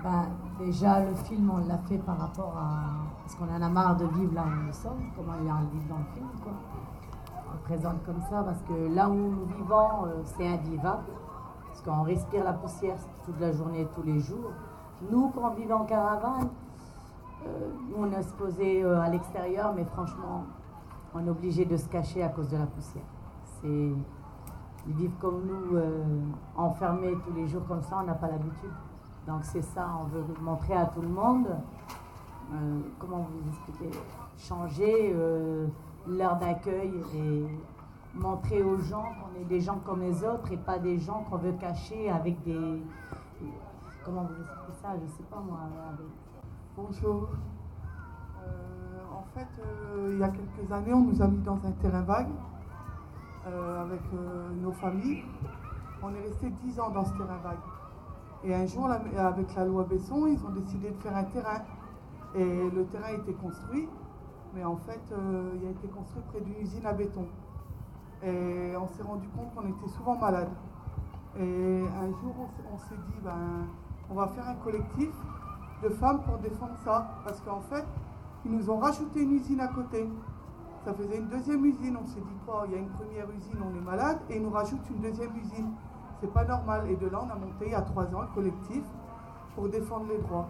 [0.03, 0.27] Ben,
[0.59, 3.09] déjà, le film, on l'a fait par rapport à.
[3.23, 5.55] Parce qu'on en a marre de vivre là où nous sommes, comment il y a
[5.55, 6.29] un vivre dans le film.
[6.43, 6.53] Quoi
[7.69, 11.05] présente comme ça parce que là où nous vivons, euh, c'est invivable.
[11.67, 14.53] Parce qu'on respire la poussière toute la journée, tous les jours.
[15.11, 16.49] Nous, quand on vit en caravane,
[17.47, 20.45] euh, on est exposé euh, à l'extérieur, mais franchement,
[21.15, 23.05] on est obligé de se cacher à cause de la poussière.
[23.61, 23.93] C'est
[24.87, 26.03] ils vivent comme nous, euh,
[26.57, 28.71] enfermés tous les jours comme ça, on n'a pas l'habitude.
[29.27, 31.49] Donc c'est ça, on veut montrer à tout le monde.
[32.55, 33.99] Euh, comment vous expliquer
[34.39, 35.15] Changer
[36.07, 37.47] l'heure d'accueil et
[38.15, 41.37] montrer aux gens qu'on est des gens comme les autres et pas des gens qu'on
[41.37, 42.83] veut cacher avec des.
[44.05, 45.59] Comment vous expliquez ça Je sais pas moi.
[46.77, 47.29] Bonjour.
[49.39, 52.03] Euh, fait, euh, il y a quelques années, on nous a mis dans un terrain
[52.03, 52.29] vague
[53.47, 54.01] euh, avec
[54.61, 55.25] nos familles.
[56.03, 57.59] On est resté 10 ans dans ce terrain vague.
[58.45, 61.63] Et un jour, avec la loi Besson, ils ont décidé de faire un terrain.
[62.35, 63.89] Et le terrain a été construit
[64.55, 67.27] mais en fait, euh, il a été construit près d'une usine à béton.
[68.23, 70.51] Et on s'est rendu compte qu'on était souvent malade.
[71.39, 73.67] Et un jour, on s'est dit, ben,
[74.11, 75.11] on va faire un collectif
[75.83, 77.21] de femmes pour défendre ça.
[77.25, 77.85] Parce qu'en fait,
[78.45, 80.09] ils nous ont rajouté une usine à côté.
[80.85, 81.99] Ça faisait une deuxième usine.
[82.03, 84.43] On s'est dit, quoi, il y a une première usine, on est malade, et ils
[84.43, 85.71] nous rajoutent une deuxième usine.
[86.21, 86.89] C'est pas normal.
[86.91, 88.83] Et de là, on a monté il y a trois ans un collectif
[89.55, 90.47] pour défendre les droits.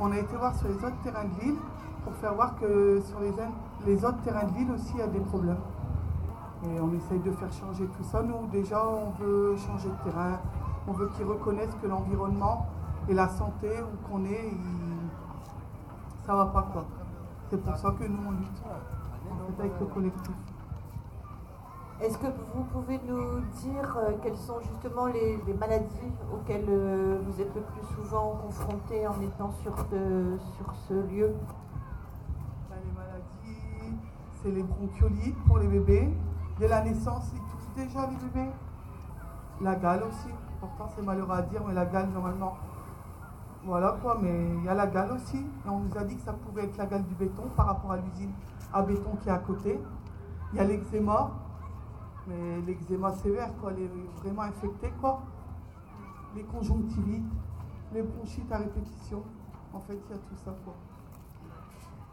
[0.00, 1.56] On a été voir sur les autres terrains de l'île
[2.04, 3.32] pour faire voir que sur les,
[3.86, 5.58] les autres terrains de ville aussi, il y a des problèmes.
[6.64, 8.22] Et on essaye de faire changer tout ça.
[8.22, 10.38] Nous, déjà, on veut changer de terrain.
[10.88, 12.66] On veut qu'ils reconnaissent que l'environnement
[13.08, 15.10] et la santé, où qu'on est, il-
[16.26, 16.84] ça va pas quoi.
[17.50, 18.62] C'est pour ça que nous, on lutte.
[19.26, 20.36] On fait avec le collectif.
[22.00, 27.18] Est-ce que vous pouvez nous dire euh, quelles sont justement les, les maladies auxquelles euh,
[27.26, 31.34] vous êtes le plus souvent confrontés en étant sur ce, sur ce lieu?
[32.70, 33.98] Ben, les maladies,
[34.40, 36.16] c'est les bronchiolites pour les bébés.
[36.58, 38.50] Dès la naissance, ils toussent déjà les bébés.
[39.60, 40.32] La gale aussi.
[40.60, 42.56] Pourtant, c'est malheureux à dire, mais la gale, normalement.
[43.62, 45.44] Voilà quoi, mais il y a la gale aussi.
[45.66, 47.98] On nous a dit que ça pouvait être la gale du béton par rapport à
[47.98, 48.32] l'usine
[48.72, 49.78] à béton qui est à côté.
[50.52, 51.30] Il y a l'eczéma,
[52.26, 53.88] mais l'eczéma sévère, quoi, les
[54.22, 55.22] vraiment infecté, quoi.
[56.34, 57.30] Les conjonctivites,
[57.92, 59.22] les bronchites à répétition.
[59.74, 60.74] En fait, il y a tout ça, quoi.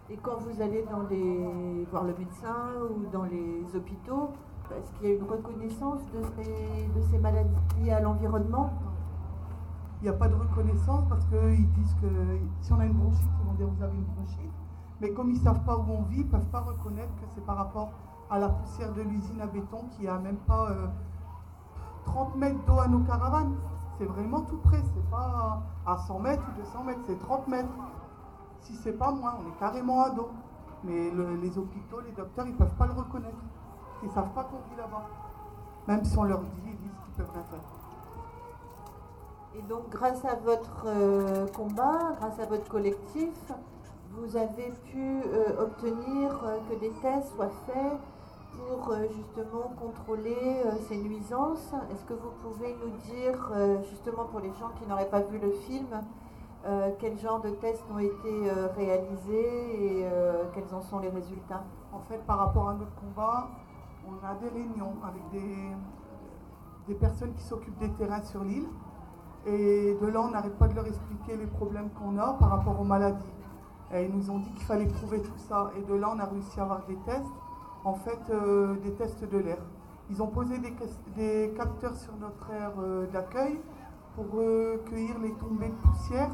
[0.10, 4.32] Et quand vous allez dans les, voir le médecin ou dans les hôpitaux,
[4.78, 8.74] est-ce qu'il y a une reconnaissance de ces maladies liées à l'environnement?
[10.02, 12.08] Il n'y a pas de reconnaissance parce qu'ils disent que
[12.62, 14.52] si on a une bronchite, ils vont dire vous avez une bronchite.
[15.02, 17.26] Mais comme ils ne savent pas où on vit, ils ne peuvent pas reconnaître que
[17.34, 17.92] c'est par rapport
[18.30, 20.88] à la poussière de l'usine à béton qui a même pas euh,
[22.06, 23.56] 30 mètres d'eau à nos caravanes.
[23.98, 27.70] C'est vraiment tout près, c'est pas à 100 mètres ou 200 mètres, c'est 30 mètres.
[28.62, 30.30] Si c'est pas moins, on est carrément à dos.
[30.84, 33.38] Mais le- les hôpitaux, les docteurs, ils ne peuvent pas le reconnaître.
[34.04, 35.06] Ils ne savent pas qu'on vit là-bas.
[35.88, 37.60] Même si on leur dit, ils disent qu'ils peuvent rien faire.
[39.56, 43.52] Et donc, grâce à votre euh, combat, grâce à votre collectif,
[44.12, 47.98] vous avez pu euh, obtenir euh, que des tests soient faits
[48.58, 51.74] pour justement contrôler ces nuisances.
[51.92, 53.52] Est-ce que vous pouvez nous dire,
[53.88, 55.86] justement pour les gens qui n'auraient pas vu le film,
[56.98, 60.08] quel genre de tests ont été réalisés et
[60.56, 61.66] quels en sont les résultats?
[61.94, 63.48] En fait, par rapport à notre combat,
[64.08, 65.68] on a des réunions avec des,
[66.88, 68.70] des personnes qui s'occupent des terrains sur l'île.
[69.48, 72.80] Et de là, on n'arrête pas de leur expliquer les problèmes qu'on a par rapport
[72.80, 73.34] aux maladies.
[73.94, 75.72] Ils nous ont dit qu'il fallait prouver tout ça.
[75.78, 77.32] Et de là, on a réussi à avoir des tests,
[77.86, 79.60] en fait, euh, des tests de l'air.
[80.10, 80.56] Ils ont posé
[81.16, 83.60] des, capteurs sur notre aire euh, d'accueil
[84.16, 86.32] pour recueillir les tombées de poussière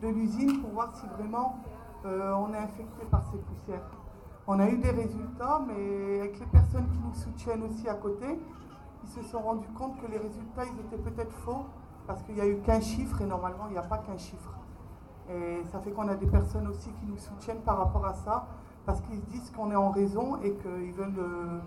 [0.00, 1.58] de l'usine pour voir si vraiment
[2.04, 3.88] euh, on est infecté par ces poussières.
[4.46, 8.26] On a eu des résultats, mais avec les personnes qui nous soutiennent aussi à côté,
[9.04, 11.64] ils se sont rendus compte que les résultats, ils étaient peut-être faux,
[12.06, 14.52] parce qu'il n'y a eu qu'un chiffre, et normalement, il n'y a pas qu'un chiffre.
[15.30, 18.46] Et ça fait qu'on a des personnes aussi qui nous soutiennent par rapport à ça,
[18.84, 21.58] parce qu'ils se disent qu'on est en raison et qu'ils veulent, euh,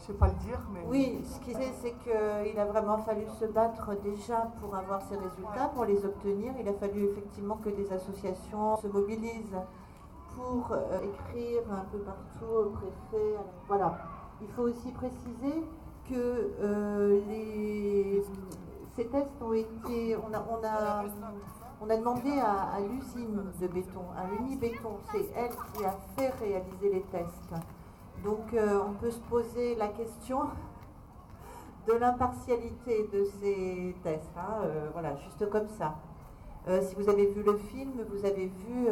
[0.00, 0.80] je sais pas le dire, mais...
[0.88, 5.16] Oui, ce qui est, c'est qu'il a vraiment fallu se battre déjà pour avoir ces
[5.16, 6.52] résultats, pour les obtenir.
[6.60, 9.58] Il a fallu effectivement que des associations se mobilisent
[10.34, 13.36] pour euh, écrire un peu partout au préfet.
[13.68, 13.98] Voilà.
[14.42, 15.62] Il faut aussi préciser
[16.08, 18.22] que euh, les,
[18.96, 20.16] ces tests ont été.
[20.16, 21.04] On a, on a,
[21.80, 26.92] on a demandé à, l'usine de béton, à l'Unibéton, c'est elle qui a fait réaliser
[26.92, 27.52] les tests.
[28.22, 30.40] Donc euh, on peut se poser la question
[31.86, 34.30] de l'impartialité de ces tests.
[34.36, 35.96] hein, euh, voilà, juste comme ça.
[36.66, 38.88] Euh, si vous avez vu le film, vous avez vu,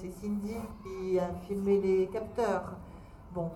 [0.00, 2.74] c'est Cindy qui a filmé les capteurs.
[3.34, 3.50] Bon,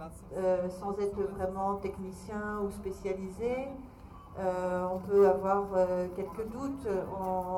[0.81, 3.69] sans être vraiment technicien ou spécialisé,
[4.39, 6.87] euh, on peut avoir euh, quelques doutes.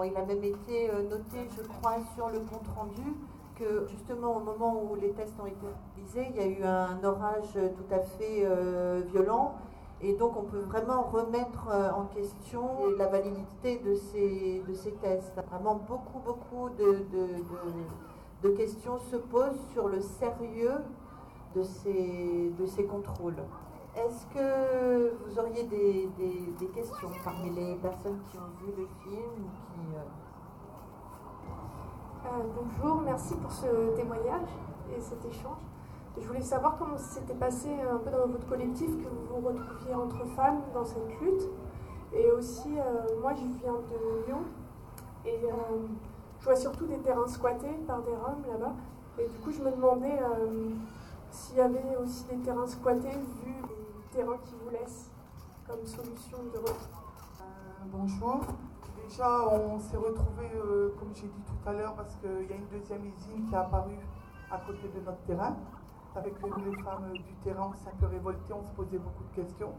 [0.05, 3.15] Il a même été euh, noté, je crois, sur le compte rendu
[3.57, 7.03] que justement au moment où les tests ont été réalisés, il y a eu un
[7.05, 8.47] orage tout à fait
[9.11, 9.57] violent.
[10.01, 15.35] Et donc on peut vraiment remettre en question la validité de ces, de ces tests.
[15.51, 20.79] Vraiment beaucoup, beaucoup de, questions se posent sur le sérieux
[21.57, 23.43] de ces contrôles.
[23.99, 29.51] Est-ce que vous auriez des, questions parmi les personnes qui ont vu le film ou
[29.51, 30.03] qui, euh,
[32.27, 34.49] Euh, bonjour, merci pour ce témoignage
[34.97, 35.59] et cet échange.
[36.17, 39.95] Je voulais savoir comment s'était passé un peu dans votre collectif, que vous vous retrouviez
[39.95, 41.49] entre femmes dans cette lutte.
[42.13, 44.43] Et aussi, euh, moi je viens de Lyon
[45.25, 45.41] et
[46.39, 48.75] je vois surtout des terrains squattés par des Roms là-bas.
[49.19, 50.19] Et du coup, je me demandais
[51.31, 53.11] s'il y avait aussi des terrains squattés
[53.45, 53.55] vu
[54.09, 55.11] les terrains qui vous laissent
[55.67, 56.87] comme solution de repli.
[57.41, 57.45] Euh,
[57.93, 58.41] bonjour.
[59.03, 62.57] Déjà, on s'est retrouvés, euh, comme j'ai dit tout à l'heure, parce qu'il y a
[62.57, 63.99] une deuxième usine qui est apparue
[64.51, 65.57] à côté de notre terrain.
[66.15, 69.43] Avec les femmes du terrain, on s'est un peu révoltées, on se posait beaucoup de
[69.43, 69.73] questions.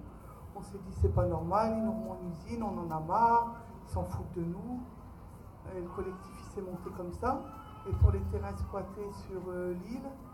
[0.56, 3.56] On s'est dit, c'est pas normal, ils nous remontent une usine, on en a marre,
[3.88, 4.80] ils s'en foutent de nous.
[5.76, 7.42] Et le collectif, s'est monté comme ça.
[7.88, 10.29] Et pour les terrains squattés sur euh, l'île, Euh,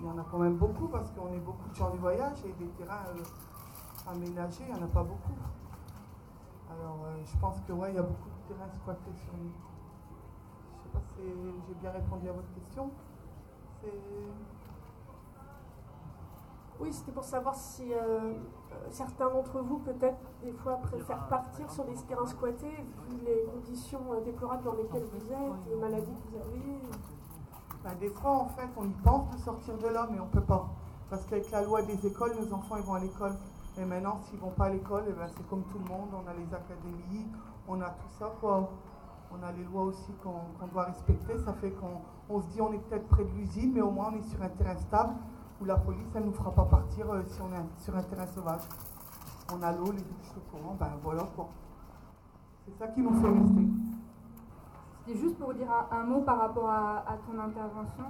[0.00, 2.38] il y en a quand même beaucoup parce qu'on est beaucoup de gens du voyage
[2.44, 5.34] et des terrains euh, aménagés, il n'y en a pas beaucoup.
[6.70, 9.52] Alors euh, je pense que ouais, il y a beaucoup de terrains squattés sur nous.
[10.76, 11.22] Je sais pas si
[11.66, 12.90] j'ai bien répondu à votre question.
[16.80, 18.34] Oui, c'était pour savoir si euh, euh,
[18.90, 24.12] certains d'entre vous, peut-être, des fois, préfèrent partir sur des terrains squattés, vu les conditions
[24.12, 26.78] euh, déplorables dans lesquelles vous êtes, les maladies que vous avez.
[27.94, 30.40] Des fois, en fait, on y pense de sortir de là, mais on ne peut
[30.40, 30.68] pas.
[31.10, 33.34] Parce qu'avec la loi des écoles, nos enfants, ils vont à l'école.
[33.78, 36.08] Et maintenant, s'ils ne vont pas à l'école, eh ben, c'est comme tout le monde.
[36.12, 37.26] On a les académies,
[37.66, 38.70] on a tout ça, quoi.
[39.32, 41.38] On a les lois aussi qu'on doit respecter.
[41.44, 44.12] Ça fait qu'on on se dit on est peut-être près de l'usine, mais au moins
[44.12, 45.14] on est sur un terrain stable
[45.60, 48.02] où la police, elle ne nous fera pas partir euh, si on est sur un
[48.02, 48.60] terrain sauvage.
[49.52, 51.48] On a l'eau, les douches, le courant, ben voilà, quoi.
[52.64, 53.87] C'est ça qui nous fait rester.
[55.08, 58.04] C'était juste pour dire un, mot par rapport à, ton intervention.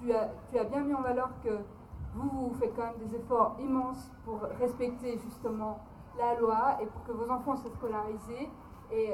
[0.00, 1.50] tu, as, bien mis en valeur que
[2.14, 5.78] vous, vous faites quand même des efforts immenses pour respecter justement
[6.18, 8.50] la loi et pour que vos enfants soient scolarisés.
[8.90, 9.10] Et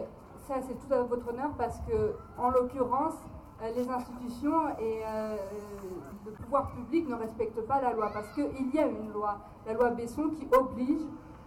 [0.47, 3.17] ça, c'est tout à votre honneur parce que, en l'occurrence,
[3.63, 5.37] euh, les institutions et euh,
[6.25, 9.75] le pouvoir public ne respectent pas la loi parce qu'il y a une loi, la
[9.75, 11.03] loi Besson, qui oblige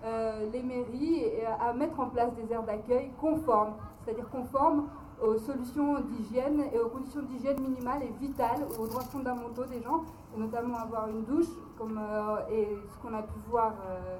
[0.05, 4.87] euh, les mairies à mettre en place des aires d'accueil conformes, c'est-à-dire conformes
[5.23, 10.03] aux solutions d'hygiène et aux conditions d'hygiène minimales et vitales, aux droits fondamentaux des gens,
[10.35, 11.47] et notamment avoir une douche,
[11.77, 14.17] comme, euh, et ce qu'on a pu voir euh,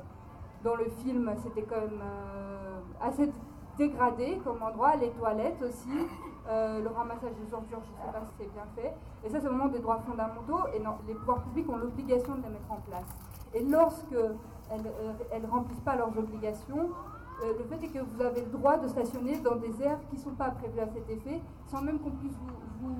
[0.63, 3.29] dans le film, c'était quand même euh, assez
[3.77, 6.07] dégradé comme endroit, les toilettes aussi,
[6.45, 8.93] le ramassage des ordures, je ne sais pas si c'est bien fait.
[9.25, 12.49] Et ça, c'est vraiment des droits fondamentaux, et les pouvoirs publics ont l'obligation de les
[12.49, 13.05] mettre en place.
[13.53, 14.15] Et lorsque
[14.69, 16.89] elles ne remplissent pas leurs obligations,
[17.43, 20.15] euh, le fait est que vous avez le droit de stationner dans des aires qui
[20.15, 22.37] ne sont pas prévues à cet effet, sans même qu'on puisse
[22.81, 22.95] vous,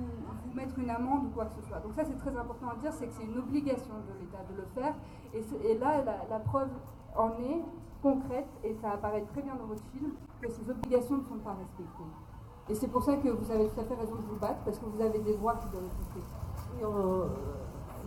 [0.54, 1.80] mettre une amende ou quoi que ce soit.
[1.80, 4.56] Donc ça, c'est très important à dire, c'est que c'est une obligation de l'État de
[4.56, 4.94] le faire.
[5.34, 6.70] Et là, la, la preuve
[7.16, 7.64] en est
[8.02, 11.54] concrète, et ça apparaît très bien dans votre film, que ces obligations ne sont pas
[11.54, 12.04] respectées.
[12.70, 14.78] Et c'est pour ça que vous avez tout à fait raison de vous battre, parce
[14.78, 16.84] que vous avez des droits qui doivent être respectés.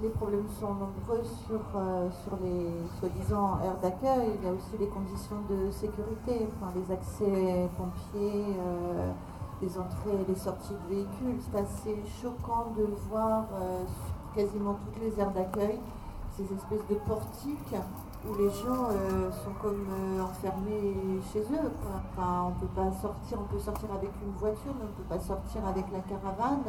[0.03, 2.69] Les problèmes sont nombreux sur, euh, sur les
[2.99, 4.33] soi-disant aires d'accueil.
[4.39, 9.11] Il y a aussi les conditions de sécurité, enfin, les accès pompiers, euh,
[9.63, 11.41] les entrées et les sorties de véhicules.
[11.41, 13.85] C'est assez choquant de voir euh,
[14.35, 15.79] quasiment toutes les aires d'accueil
[16.37, 17.75] ces espèces de portiques
[18.25, 20.95] où les gens euh, sont comme euh, enfermés
[21.33, 21.71] chez eux.
[21.83, 22.01] quoi.
[22.13, 25.21] Enfin, on peut pas sortir, on peut sortir avec une voiture, mais on peut pas
[25.21, 26.63] sortir avec la caravane.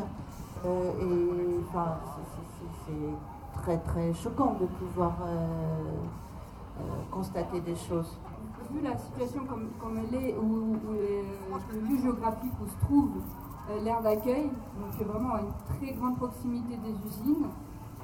[0.66, 1.98] Euh, et enfin,
[2.86, 2.94] c'est-
[3.64, 5.14] très très choquant de pouvoir
[7.12, 8.18] constater des choses.
[8.72, 10.76] vu la situation comme, comme elle est, où,
[11.74, 13.10] le lieu géographique où se trouve
[13.84, 17.48] l'aire d'accueil, donc vraiment à une très grande proximité des usines,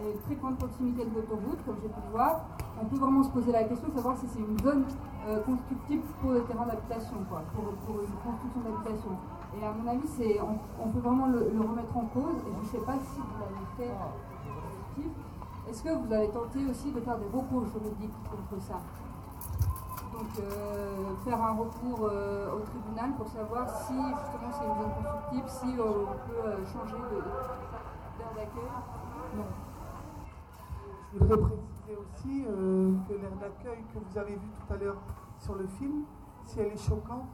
[0.02, 2.42] et très grande proximité de l'autoroute, comme j'ai pu le voir,
[2.82, 4.86] on peut vraiment se poser la question de savoir si c'est une zone
[5.28, 9.14] euh, constructible pour le terrain d'habitation, pour, pour une construction d'habitation.
[9.60, 10.10] Et à mon avis,
[10.82, 13.66] on, peut vraiment le, remettre en cause, et je ne sais pas si vous l'avez
[13.78, 18.82] fait euh, Est-ce que vous avez tenté aussi de faire des recours juridiques contre ça?
[20.14, 24.94] Donc euh, faire un recours euh, au tribunal pour savoir si justement c'est une zone
[25.02, 27.18] constructible, si on peut euh, changer de
[28.18, 28.70] d'aire d'accueil?
[29.36, 29.63] Non.
[31.14, 34.98] Je voudrais préciser aussi euh, que l'aire d'accueil que vous avez vu tout à l'heure
[35.38, 36.06] sur le film,
[36.44, 37.28] si elle est choquante,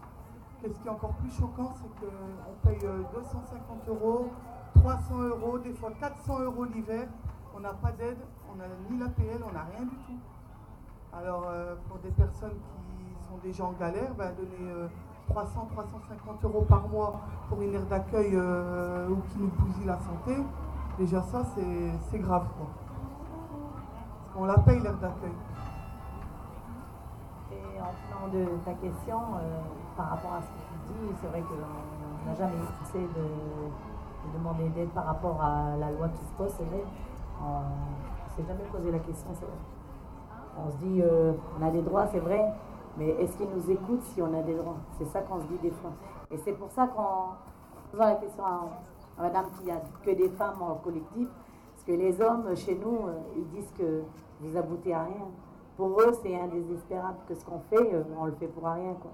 [0.61, 4.31] qu'est-ce qui est encore plus choquant, c'est qu'on paye euh, 250 euros,
[4.75, 7.07] 300 euros, des fois 400 euros l'hiver.
[7.55, 8.17] On n'a pas d'aide,
[8.51, 10.19] on n'a ni l'APL, on n'a rien du tout.
[11.13, 14.87] Alors euh, pour des personnes qui sont déjà en galère, ben, donner euh,
[15.29, 19.99] 300, 350 euros par mois pour une aire d'accueil euh, ou qui nous bousille la
[19.99, 20.35] santé,
[20.97, 21.43] déjà ça
[22.11, 22.67] c'est grave quoi.
[24.33, 25.33] Qu'on la paye l'aire d'accueil.
[27.51, 27.91] Et en
[28.27, 29.61] venant de ta question, euh,
[29.97, 32.53] par rapport à ce que tu dis, c'est vrai qu'on n'a jamais
[32.83, 36.83] essayé de, de demander d'aide par rapport à la loi qui se pose, c'est vrai.
[37.41, 39.57] On ne s'est jamais posé la question, c'est vrai.
[40.57, 42.53] On se dit, euh, on a des droits, c'est vrai,
[42.97, 44.77] mais est-ce qu'ils nous écoutent si on a des droits?
[44.97, 45.91] C'est ça qu'on se dit des fois.
[46.31, 47.35] Et c'est pour ça qu'en
[47.91, 48.67] posant la question à,
[49.17, 51.27] à Madame a que des femmes en collectif,
[51.89, 54.03] que les hommes, chez nous, euh, ils disent que
[54.41, 55.25] vous aboutez à rien.
[55.75, 58.93] Pour eux, c'est indésespérable que ce qu'on fait, euh, on le fait pour rien.
[58.93, 59.09] Quoi.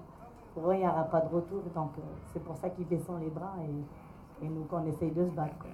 [0.54, 1.62] Pour eux, il n'y aura pas de retour.
[1.74, 2.02] Donc, euh,
[2.34, 5.56] c'est pour ça qu'ils baissent les bras et, et nous, qu'on essaye de se battre.
[5.58, 5.70] quoi.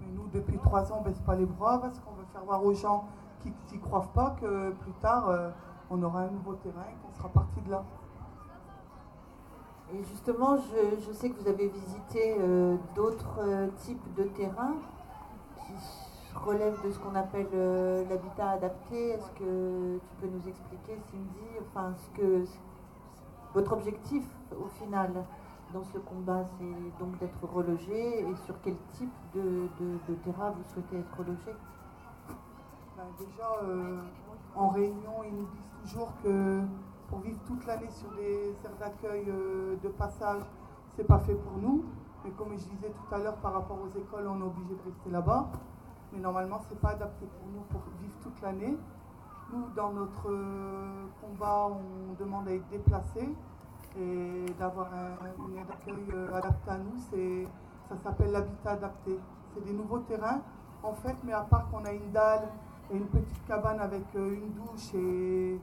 [0.00, 2.44] Mais nous, depuis trois ans, on ne baisse pas les bras parce qu'on veut faire
[2.44, 3.06] voir aux gens
[3.40, 5.28] qui n'y croient pas que plus tard,
[5.90, 7.82] on aura un nouveau terrain et qu'on sera parti de là.
[9.94, 14.74] Et justement, je, je sais que vous avez visité euh, d'autres euh, types de terrains
[15.56, 15.72] qui
[16.44, 19.10] relève de ce qu'on appelle euh, l'habitat adapté.
[19.10, 22.44] Est-ce que tu peux nous expliquer, Cindy, enfin, ce que
[23.54, 25.24] votre objectif au final
[25.72, 30.62] dans ce combat, c'est donc d'être relogé et sur quel type de, de, terrain vous
[30.72, 31.54] souhaitez être relogé?
[32.96, 34.00] Ben, Déjà, euh,
[34.54, 36.60] en réunion, ils nous disent toujours que
[37.08, 40.42] pour vivre toute l'année sur des aires d'accueil euh, de passage,
[40.96, 41.84] c'est pas fait pour nous.
[42.24, 44.82] Mais comme je disais tout à l'heure, par rapport aux écoles, on est obligé de
[44.84, 45.50] rester là-bas.
[46.12, 48.76] Mais normalement, c'est pas adapté pour nous pour vivre toute l'année.
[49.52, 53.28] Nous, dans notre euh, combat, on demande à être déplacés
[53.98, 56.98] et d'avoir un, une accueil euh, adapté à nous.
[57.88, 59.18] Ça s'appelle l'habitat adapté.
[59.54, 60.40] C'est des nouveaux terrains,
[60.82, 62.48] en fait, mais à part qu'on a une dalle
[62.90, 65.60] et une petite cabane avec une douche et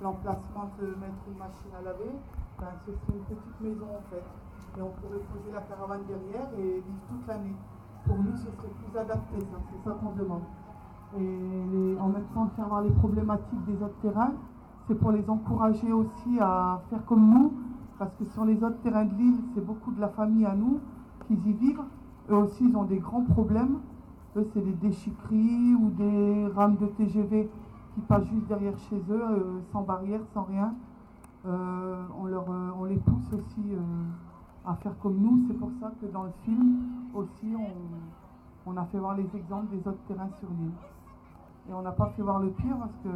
[0.00, 2.10] l'emplacement de mettre une machine à laver,
[2.58, 4.22] ben, ce serait une petite maison en fait.
[4.78, 7.56] Et on pourrait poser la caravane derrière et vivre toute l'année.
[8.06, 10.42] Pour nous, ce serait plus adapté, c'est ça qu'on demande.
[11.18, 14.32] Et en même temps, faire voir les problématiques des autres terrains,
[14.86, 17.52] c'est pour les encourager aussi à faire comme nous,
[17.98, 20.78] parce que sur les autres terrains de l'île, c'est beaucoup de la famille à nous
[21.26, 21.82] qui y vivent.
[22.30, 23.78] Eux aussi, ils ont des grands problèmes.
[24.36, 27.48] Eux, c'est des déchiqueries ou des rames de TGV
[27.94, 30.74] qui passent juste derrière chez eux, euh, sans barrière, sans rien.
[31.46, 31.94] Euh,
[32.24, 33.62] euh, on les pousse aussi
[34.66, 35.44] à faire comme nous.
[35.46, 36.78] C'est pour ça que dans le film
[37.14, 40.72] aussi, on, on a fait voir les exemples des autres terrains sur l'île.
[41.68, 43.08] Et on n'a pas fait voir le pire parce que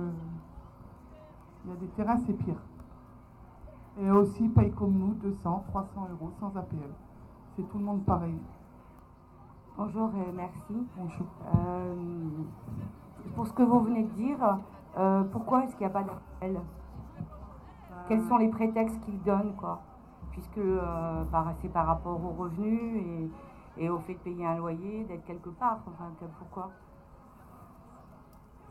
[1.64, 2.60] il y a des terrains, c'est pire.
[4.00, 6.78] Et aussi, paye comme nous, 200, 300 euros sans APL.
[7.54, 8.38] C'est tout le monde pareil.
[9.76, 10.86] Bonjour et merci.
[10.96, 11.26] Bonjour.
[13.34, 14.58] pour ce que vous venez de dire,
[14.98, 16.60] euh, pourquoi est-ce qu'il n'y a pas d'APL
[18.08, 19.80] Quels sont les prétextes qu'ils donnent, quoi?
[20.40, 21.24] Puisque euh,
[21.60, 23.30] c'est par rapport aux revenus
[23.76, 25.80] et, au fait de payer un loyer, d'être quelque part.
[25.86, 26.70] Enfin, pourquoi?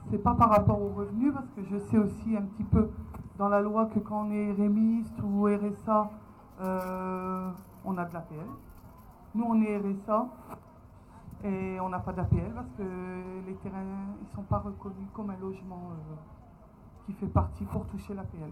[0.10, 2.90] C'est pas par rapport aux revenus, parce que je sais aussi un petit peu
[3.38, 6.10] dans la loi que quand on est rémiste ou RSA,
[6.62, 7.52] euh,
[7.86, 8.48] on a de l'APL.
[9.36, 10.28] Nous, on est RSA,
[11.44, 12.84] et on n'a pas d'APL parce que
[13.46, 16.16] les terrains ne sont pas reconnus comme un logement euh,
[17.06, 18.52] qui fait partie pour toucher l'APL.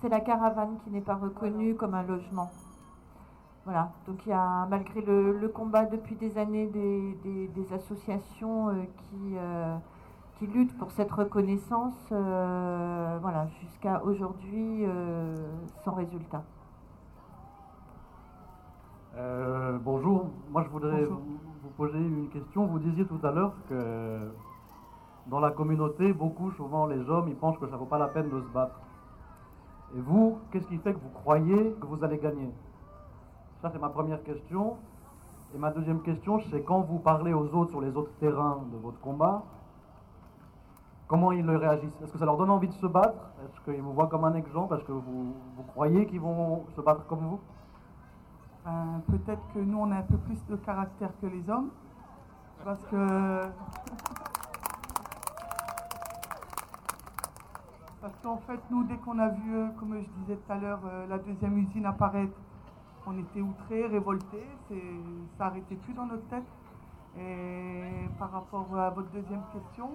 [0.00, 2.50] C'est la caravane qui n'est pas reconnue comme un logement.
[3.64, 9.36] Voilà, donc il y a malgré le, combat depuis des années des, associations euh, qui,
[9.36, 9.76] euh,
[10.38, 14.86] qui luttent pour cette reconnaissance, voilà, jusqu'à aujourd'hui
[15.84, 16.42] sans résultat.
[19.84, 22.66] bonjour, moi je voudrais vous poser une question.
[22.66, 24.30] Vous disiez tout à l'heure que
[25.26, 28.08] dans la communauté, beaucoup, souvent les hommes, ils pensent que ça ne vaut pas la
[28.08, 28.80] peine de se battre.
[29.96, 32.52] Et vous, qu'est-ce qui fait que vous croyez que vous allez gagner?
[33.62, 34.76] Ça, c'est ma première question.
[35.54, 38.76] Et ma deuxième question, c'est quand vous parlez aux autres sur les autres terrains de
[38.76, 39.42] votre combat,
[41.06, 42.00] comment ils réagissent?
[42.02, 43.30] Est-ce que ça leur donne envie de se battre?
[43.44, 44.74] Est-ce qu'ils vous voient comme un exemple?
[44.74, 47.40] Est-ce que vous, vous croyez qu'ils vont se battre comme vous?
[48.66, 48.70] Euh,
[49.10, 51.70] peut-être que nous, on a un peu plus de caractère que les hommes.
[52.64, 53.40] Parce que.
[58.08, 60.80] Parce qu'en fait, nous, dès qu'on a vu, euh, comme je disais tout à l'heure,
[60.86, 62.32] euh, la deuxième usine apparaître,
[63.06, 64.46] on était outrés, révoltés.
[65.36, 66.46] Ça n'arrêtait plus dans notre tête.
[67.18, 69.90] Et par rapport à votre deuxième question.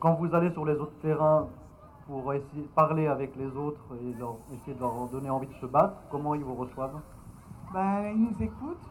[0.00, 1.46] quand vous allez sur les autres terrains
[2.06, 5.54] pour essayer de parler avec les autres et leur, essayer de leur donner envie de
[5.54, 7.00] se battre, comment ils vous reçoivent?
[7.72, 8.90] Ben, ils nous écoutent.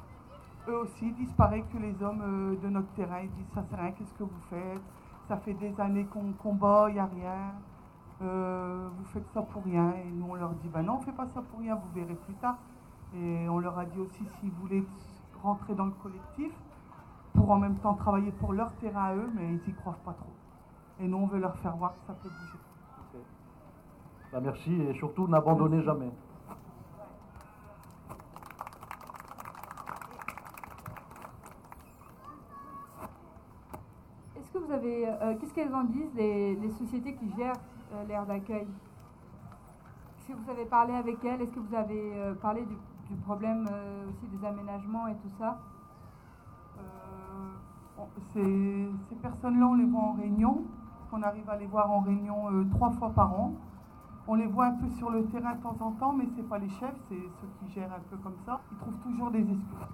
[0.68, 3.20] Eux aussi disent pareil que les hommes euh, de notre terrain.
[3.22, 4.82] Ils disent ça c'est rien, qu'est-ce que vous faites?
[5.28, 7.54] Ça fait des années qu'on combat, il n'y a rien.
[8.24, 9.94] Euh, vous faites ça pour rien.
[9.94, 12.00] Et nous on leur dit ben non, on ne fait pas ça pour rien, vous
[12.00, 12.58] verrez plus tard.
[13.16, 14.84] Et on leur a dit aussi s'ils voulaient
[15.42, 16.52] rentrer dans le collectif
[17.34, 20.14] pour en même temps travailler pour leur terrain à eux, mais ils n'y croient pas
[20.14, 20.34] trop.
[21.00, 23.24] Et nous on veut leur faire voir que ça peut bouger.
[24.32, 26.12] Ben, merci et surtout n'abandonnez jamais.
[35.24, 37.54] Euh, qu'est-ce qu'elles en disent, les, sociétés qui gèrent
[38.08, 38.68] l'aire d'accueil
[40.28, 42.76] que vous avez parlé avec elles Est-ce que vous avez euh, parlé du,
[43.26, 43.68] problème
[44.10, 45.60] aussi des aménagements et tout ça?
[48.34, 48.90] Ces,
[49.22, 50.64] personnes-là, on les voit en réunion.
[51.12, 53.54] On arrive à les voir en réunion trois fois par an.
[54.28, 56.48] On les voit un peu sur le terrain de temps en temps, mais ce n'est
[56.48, 58.62] pas les chefs, c'est ceux qui gèrent un peu comme ça.
[58.72, 59.88] Ils trouvent toujours des excuses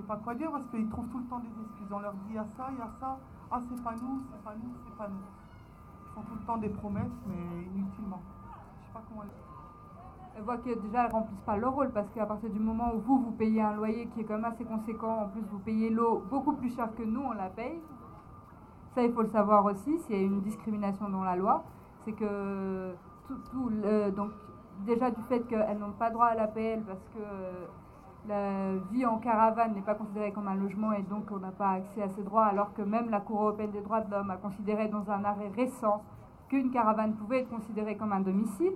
[0.00, 1.92] sais pas quoi dire parce qu'ils trouvent tout le temps des excuses.
[1.92, 3.18] On leur dit il y a ça, il y a ça.
[3.50, 5.39] Ah, c'est pas nous, c'est pas nous, c'est pas nous.
[6.14, 8.20] Font tout le temps des promesses, mais inutilement.
[8.80, 9.22] Je sais pas comment.
[10.36, 13.00] elles voient que déjà elles remplissent pas leur rôle parce qu'à partir du moment où
[13.00, 15.90] vous, vous payez un loyer qui est quand même assez conséquent, en plus vous payez
[15.90, 17.80] l'eau beaucoup plus cher que nous, on la paye.
[18.94, 21.64] Ça, il faut le savoir aussi, s'il y a une discrimination dans la loi,
[22.04, 22.92] c'est que
[23.28, 24.32] tout, le, donc
[24.84, 27.20] déjà du fait qu'elles n'ont pas droit à l'APL parce que
[28.28, 31.70] la vie en caravane n'est pas considérée comme un logement et donc on n'a pas
[31.70, 34.36] accès à ces droits, alors que même la Cour européenne des droits de l'homme a
[34.36, 36.02] considéré dans un arrêt récent
[36.48, 38.74] qu'une caravane pouvait être considérée comme un domicile.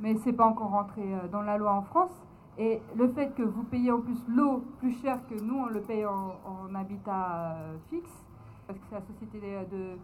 [0.00, 2.10] Mais ce n'est pas encore rentré euh, dans la loi en France.
[2.58, 5.80] Et le fait que vous payez en plus l'eau plus cher que nous, on le
[5.80, 8.24] paye en, habitat euh, fixe,
[8.66, 9.96] parce que c'est la société de,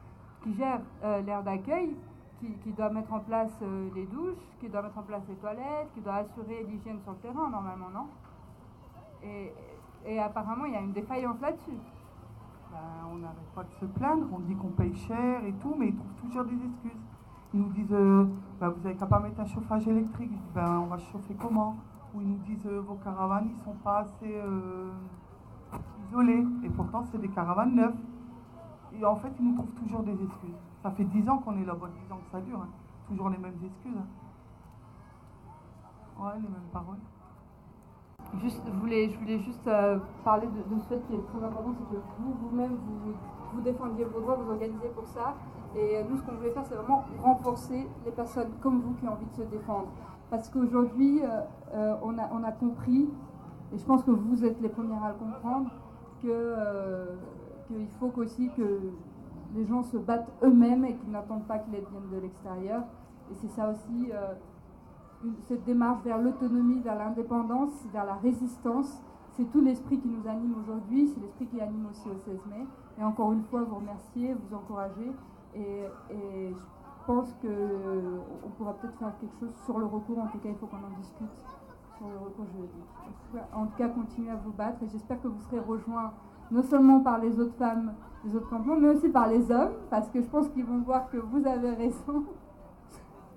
[0.43, 1.95] qui gère euh, l'aire d'accueil,
[2.39, 5.89] qui, doit mettre en place euh, les douches, qui doit mettre en place les toilettes,
[5.95, 8.07] qui doit assurer l'hygiène sur le terrain, normalement, non?
[10.07, 11.78] Et, apparemment, il y a une défaillance là-dessus.
[12.70, 12.78] Ben,
[13.12, 15.97] on n'arrête pas de se plaindre, on dit qu'on paye cher et tout, mais ils
[15.97, 17.01] trouvent toujours des excuses.
[17.55, 18.24] Ils nous disent euh,
[18.61, 20.30] ben, Vous n'avez qu'à pas mettre un chauffage électrique.
[20.30, 21.76] Je dis ben, On va chauffer comment?
[22.14, 24.41] Ou ils nous disent euh, Vos caravanes, ils sont pas assez
[26.07, 26.47] isolés.
[26.62, 27.97] Et pourtant, c'est des caravanes neuves.
[28.99, 30.68] Et en fait, ils nous trouvent toujours des excuses.
[30.89, 32.62] Ça fait 10 ans qu'on est là-bas, 10 ans que ça dure.
[32.62, 32.68] Hein.
[33.09, 33.93] Toujours les mêmes excuses.
[33.95, 34.07] Hein.
[36.18, 36.97] Ouais, les mêmes paroles.
[38.41, 42.01] Juste, je, voulais, juste euh, parler de, ce fait qui est très important, c'est que
[42.20, 42.78] vous, vous-même,
[43.53, 45.34] vous, défendiez vos droits, vous organisez pour ça.
[45.76, 49.07] Et euh, nous, ce qu'on voulait faire, c'est vraiment renforcer les personnes comme vous qui
[49.07, 49.89] ont envie de se défendre.
[50.30, 53.11] Parce qu'aujourd'hui, euh, on, a, compris,
[53.74, 55.70] et je pense que vous êtes les premières à le comprendre,
[56.22, 56.55] que,
[57.66, 58.80] qu'il faut aussi que
[59.55, 62.82] les gens se battent eux-mêmes et qu'ils n'attendent pas que l'aide vienne de l'extérieur.
[63.30, 64.34] Et c'est ça aussi, euh,
[65.46, 69.03] cette démarche vers l'autonomie, vers l'indépendance, vers la résistance.
[69.32, 72.66] C'est tout l'esprit qui nous anime aujourd'hui, c'est l'esprit qui anime aussi au 16 mai.
[72.99, 75.12] Et encore une fois, vous remercier, vous encourager.
[75.55, 80.18] Et, et je pense qu'on pourra peut-être faire quelque chose sur le recours.
[80.18, 81.28] En tout cas, il faut qu'on en discute
[81.96, 83.44] sur le recours juridique.
[83.55, 86.12] En tout cas, continuez à vous battre et j'espère que vous serez rejoints
[86.51, 87.94] non seulement par les autres femmes
[88.24, 91.09] des autres campements, mais aussi par les hommes, parce que je pense qu'ils vont voir
[91.11, 92.24] que vous avez raison.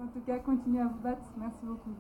[0.02, 1.22] en tout cas, continuez à vous battre.
[1.38, 1.92] Merci beaucoup.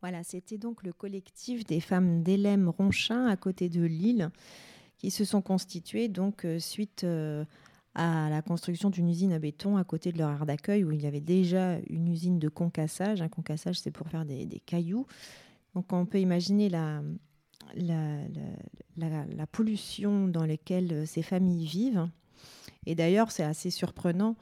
[0.00, 4.30] Voilà, c'était donc le collectif des femmes d'Hélène Ronchin à côté de Lille
[4.96, 7.44] qui se sont constituées donc euh, suite euh,
[7.94, 11.02] à la construction d'une usine à béton à côté de leur aire d'accueil où il
[11.02, 13.20] y avait déjà une usine de concassage.
[13.20, 15.06] Un concassage, c'est pour faire des, cailloux.
[15.74, 17.02] Donc on peut imaginer la,
[19.50, 22.08] pollution dans laquelle ces familles vivent.
[22.86, 24.36] Et d'ailleurs, c'est assez surprenant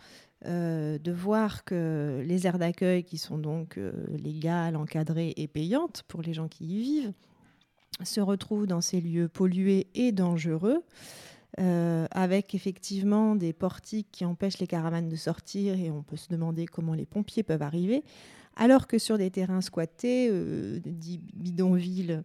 [0.46, 6.04] euh, de voir que les aires d'accueil, qui sont donc euh, légales, encadrées et payantes
[6.06, 7.12] pour les gens qui y vivent,
[8.04, 10.84] se retrouvent dans ces lieux pollués et dangereux,
[11.58, 16.28] euh, avec effectivement des portiques qui empêchent les caravanes de sortir, et on peut se
[16.28, 18.04] demander comment les pompiers peuvent arriver,
[18.56, 22.22] alors que sur des terrains squattés, euh, dits bidonvilles,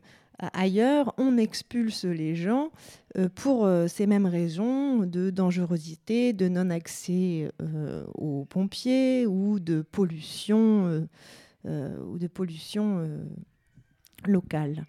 [0.53, 2.71] ailleurs, on expulse les gens
[3.17, 9.81] euh, pour euh, ces mêmes raisons de dangerosité, de non-accès euh, aux pompiers ou de
[9.81, 11.07] pollution,
[11.65, 13.07] ou de pollution
[14.25, 14.86] locale.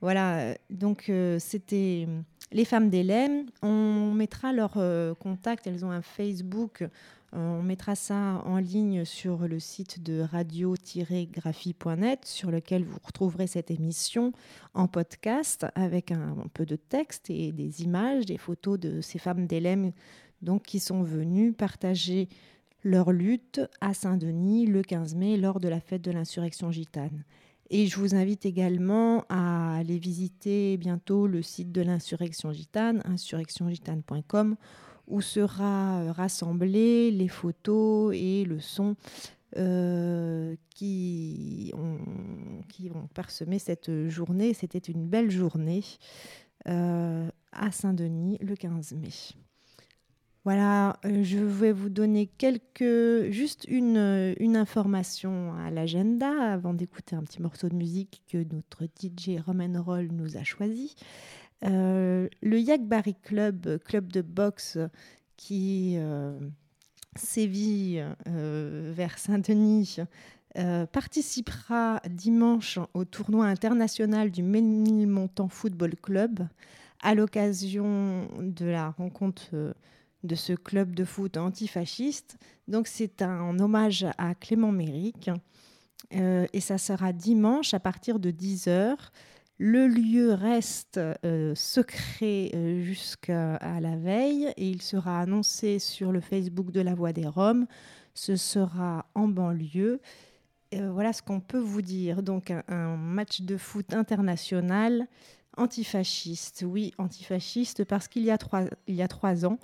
[0.00, 2.08] Voilà, donc c'était
[2.52, 3.46] les femmes d'Hélène.
[3.62, 4.78] On mettra leur
[5.18, 6.84] contact, elles ont un Facebook
[7.32, 13.70] on mettra ça en ligne sur le site de radio-graphie.net sur lequel vous retrouverez cette
[13.70, 14.32] émission
[14.74, 19.18] en podcast avec un, un, peu de texte et des images, des photos de ces
[19.18, 19.92] femmes d'Hélène
[20.40, 22.28] donc qui sont venues partager
[22.84, 27.24] leur lutte à Saint-Denis le 15 mai lors de la fête de l'insurrection gitane.
[27.70, 34.56] Et je vous invite également à aller visiter bientôt le site de l'insurrection gitane, insurrectiongitane.com
[35.08, 38.96] où sera rassemblé les photos et le son
[39.56, 41.98] euh, qui, ont,
[42.68, 44.52] qui ont parsemé cette journée.
[44.52, 45.84] C'était une belle journée
[46.68, 49.08] euh, à Saint-Denis le 15 mai.
[50.46, 57.24] Voilà, je vais vous donner quelques, juste une, une information à l'agenda avant d'écouter un
[57.24, 60.94] petit morceau de musique que notre DJ Roman Roll nous a choisi.
[61.64, 64.78] Euh, le Yak Barry Club, club de boxe
[65.36, 66.38] qui euh,
[67.16, 69.96] sévit euh, vers Saint-Denis,
[70.58, 76.46] euh, participera dimanche au tournoi international du Ménilmontant Football Club
[77.02, 79.74] à l'occasion de la rencontre
[80.24, 82.36] de ce club de foot antifasciste.
[82.68, 85.30] Donc c'est un hommage à Clément Méric.
[86.14, 88.96] Euh, et ça sera dimanche à partir de 10h
[89.58, 96.20] Le lieu reste euh, secret euh, jusqu'à la veille et il sera annoncé sur le
[96.20, 97.66] Facebook de la Voix des Roms.
[98.14, 100.00] Ce sera en banlieue.
[100.72, 102.22] Voilà ce qu'on peut vous dire.
[102.22, 105.06] Donc un, un match de foot international
[105.56, 106.64] antifasciste.
[106.66, 108.32] Oui, antifasciste parce qu'il y,
[108.88, 109.58] y a trois ans,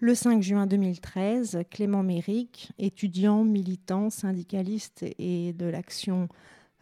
[0.00, 6.28] le 5 juin 2013, Clément Méric, étudiant, militant, syndicaliste et de l'action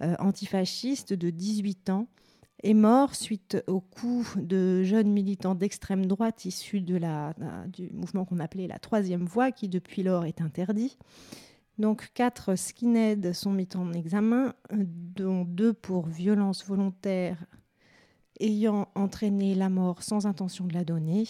[0.02, 2.08] euh, antifasciste de 18 ans,
[2.62, 7.32] est mort suite au coup de jeunes militants d'extrême droite issus euh,
[7.68, 10.98] du mouvement qu'on appelait la Troisième Voie, qui depuis lors est interdit.
[11.78, 17.38] Donc quatre skinheads sont mis en examen, dont deux pour violence volontaire
[18.40, 21.24] ayant entraîné la mort sans intention de la donner.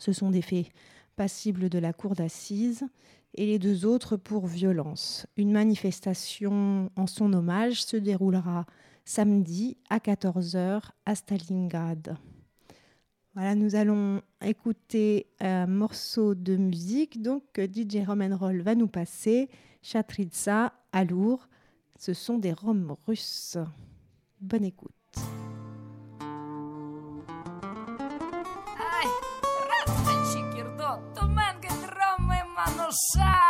[0.00, 0.66] Ce sont des faits
[1.14, 2.86] passibles de la cour d'assises
[3.34, 5.26] et les deux autres pour violence.
[5.36, 8.64] Une manifestation en son hommage se déroulera
[9.04, 12.16] samedi à 14h à Stalingrad.
[13.34, 17.20] Voilà, nous allons écouter un morceau de musique.
[17.20, 19.50] Donc, DJ Roman Roll va nous passer
[19.82, 21.46] Chatritsa, Alour.
[21.98, 23.58] Ce sont des roms russes.
[24.40, 24.99] Bonne écoute.
[32.90, 33.49] outside.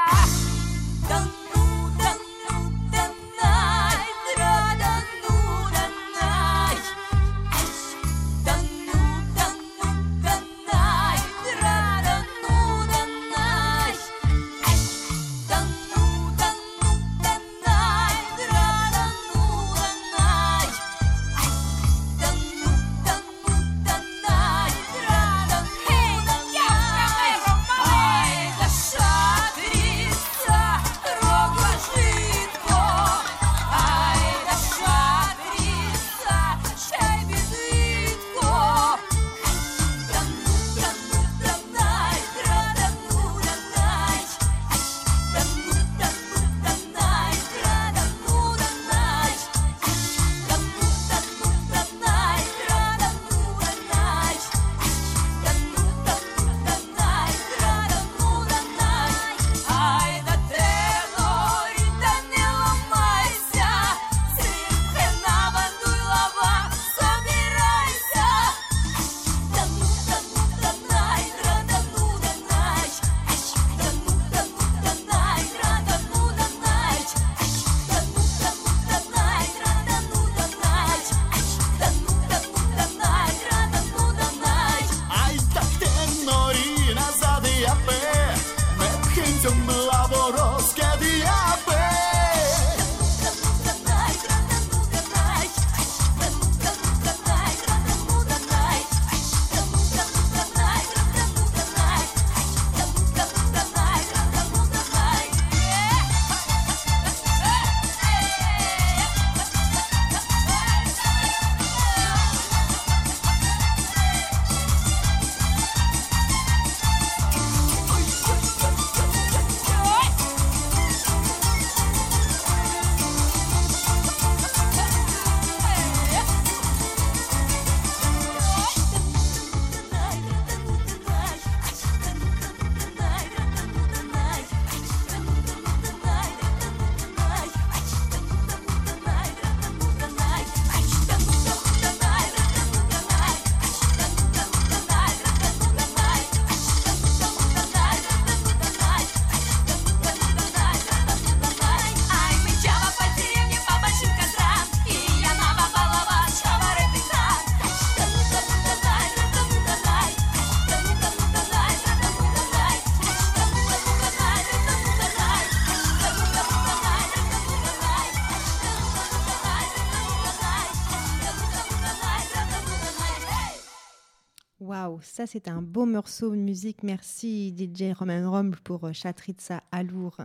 [175.02, 176.82] Ça c'est un beau morceau de musique.
[176.82, 180.16] Merci DJ Roman Rom pour euh, Chatritsa Alour.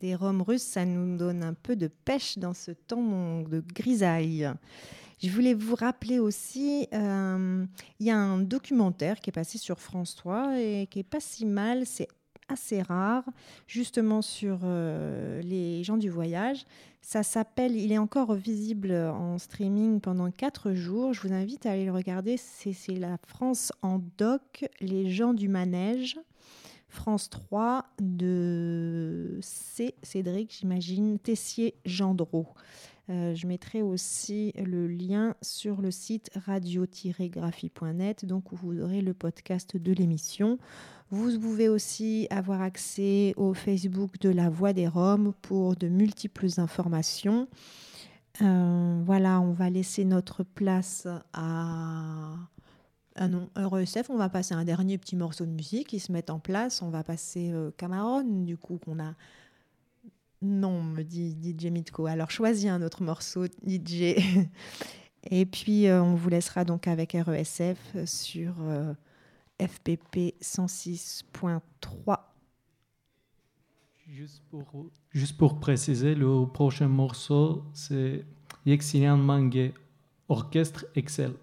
[0.00, 4.50] Des roms russes, ça nous donne un peu de pêche dans ce temps de grisaille.
[5.22, 7.66] Je voulais vous rappeler aussi, euh,
[7.98, 11.20] il y a un documentaire qui est passé sur France 3 et qui est pas
[11.20, 12.08] si mal, c'est
[12.50, 13.24] assez rare,
[13.66, 16.64] justement sur euh, les gens du voyage.
[17.02, 21.12] Ça s'appelle, il est encore visible en streaming pendant quatre jours.
[21.14, 22.36] Je vous invite à aller le regarder.
[22.36, 26.18] C'est la France en doc, les gens du manège.
[26.88, 29.38] France 3 de.
[29.40, 32.48] Cédric, j'imagine, Tessier Gendreau.
[33.08, 39.14] Euh, je mettrai aussi le lien sur le site radio-graphie.net, donc où vous aurez le
[39.14, 40.58] podcast de l'émission.
[41.10, 46.48] Vous pouvez aussi avoir accès au Facebook de la Voix des Roms pour de multiples
[46.58, 47.48] informations.
[48.42, 52.34] Euh, voilà, on va laisser notre place à...
[53.16, 56.30] Ah non, RESF, on va passer un dernier petit morceau de musique qui se met
[56.30, 56.80] en place.
[56.80, 59.14] On va passer euh, Cameron, du coup, qu'on a
[60.42, 62.06] non, me dit DJ Mitko.
[62.06, 64.16] Alors choisis un autre morceau, DJ.
[65.30, 68.94] Et puis euh, on vous laissera donc avec RESF sur euh,
[69.60, 72.16] FPP 106.3.
[74.08, 78.24] Juste pour, juste pour préciser, le prochain morceau, c'est
[78.66, 79.72] Yexian Mange,
[80.28, 81.34] Orchestre Excel.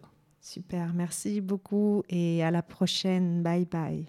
[0.42, 3.42] Super, merci beaucoup et à la prochaine.
[3.44, 4.08] Bye bye.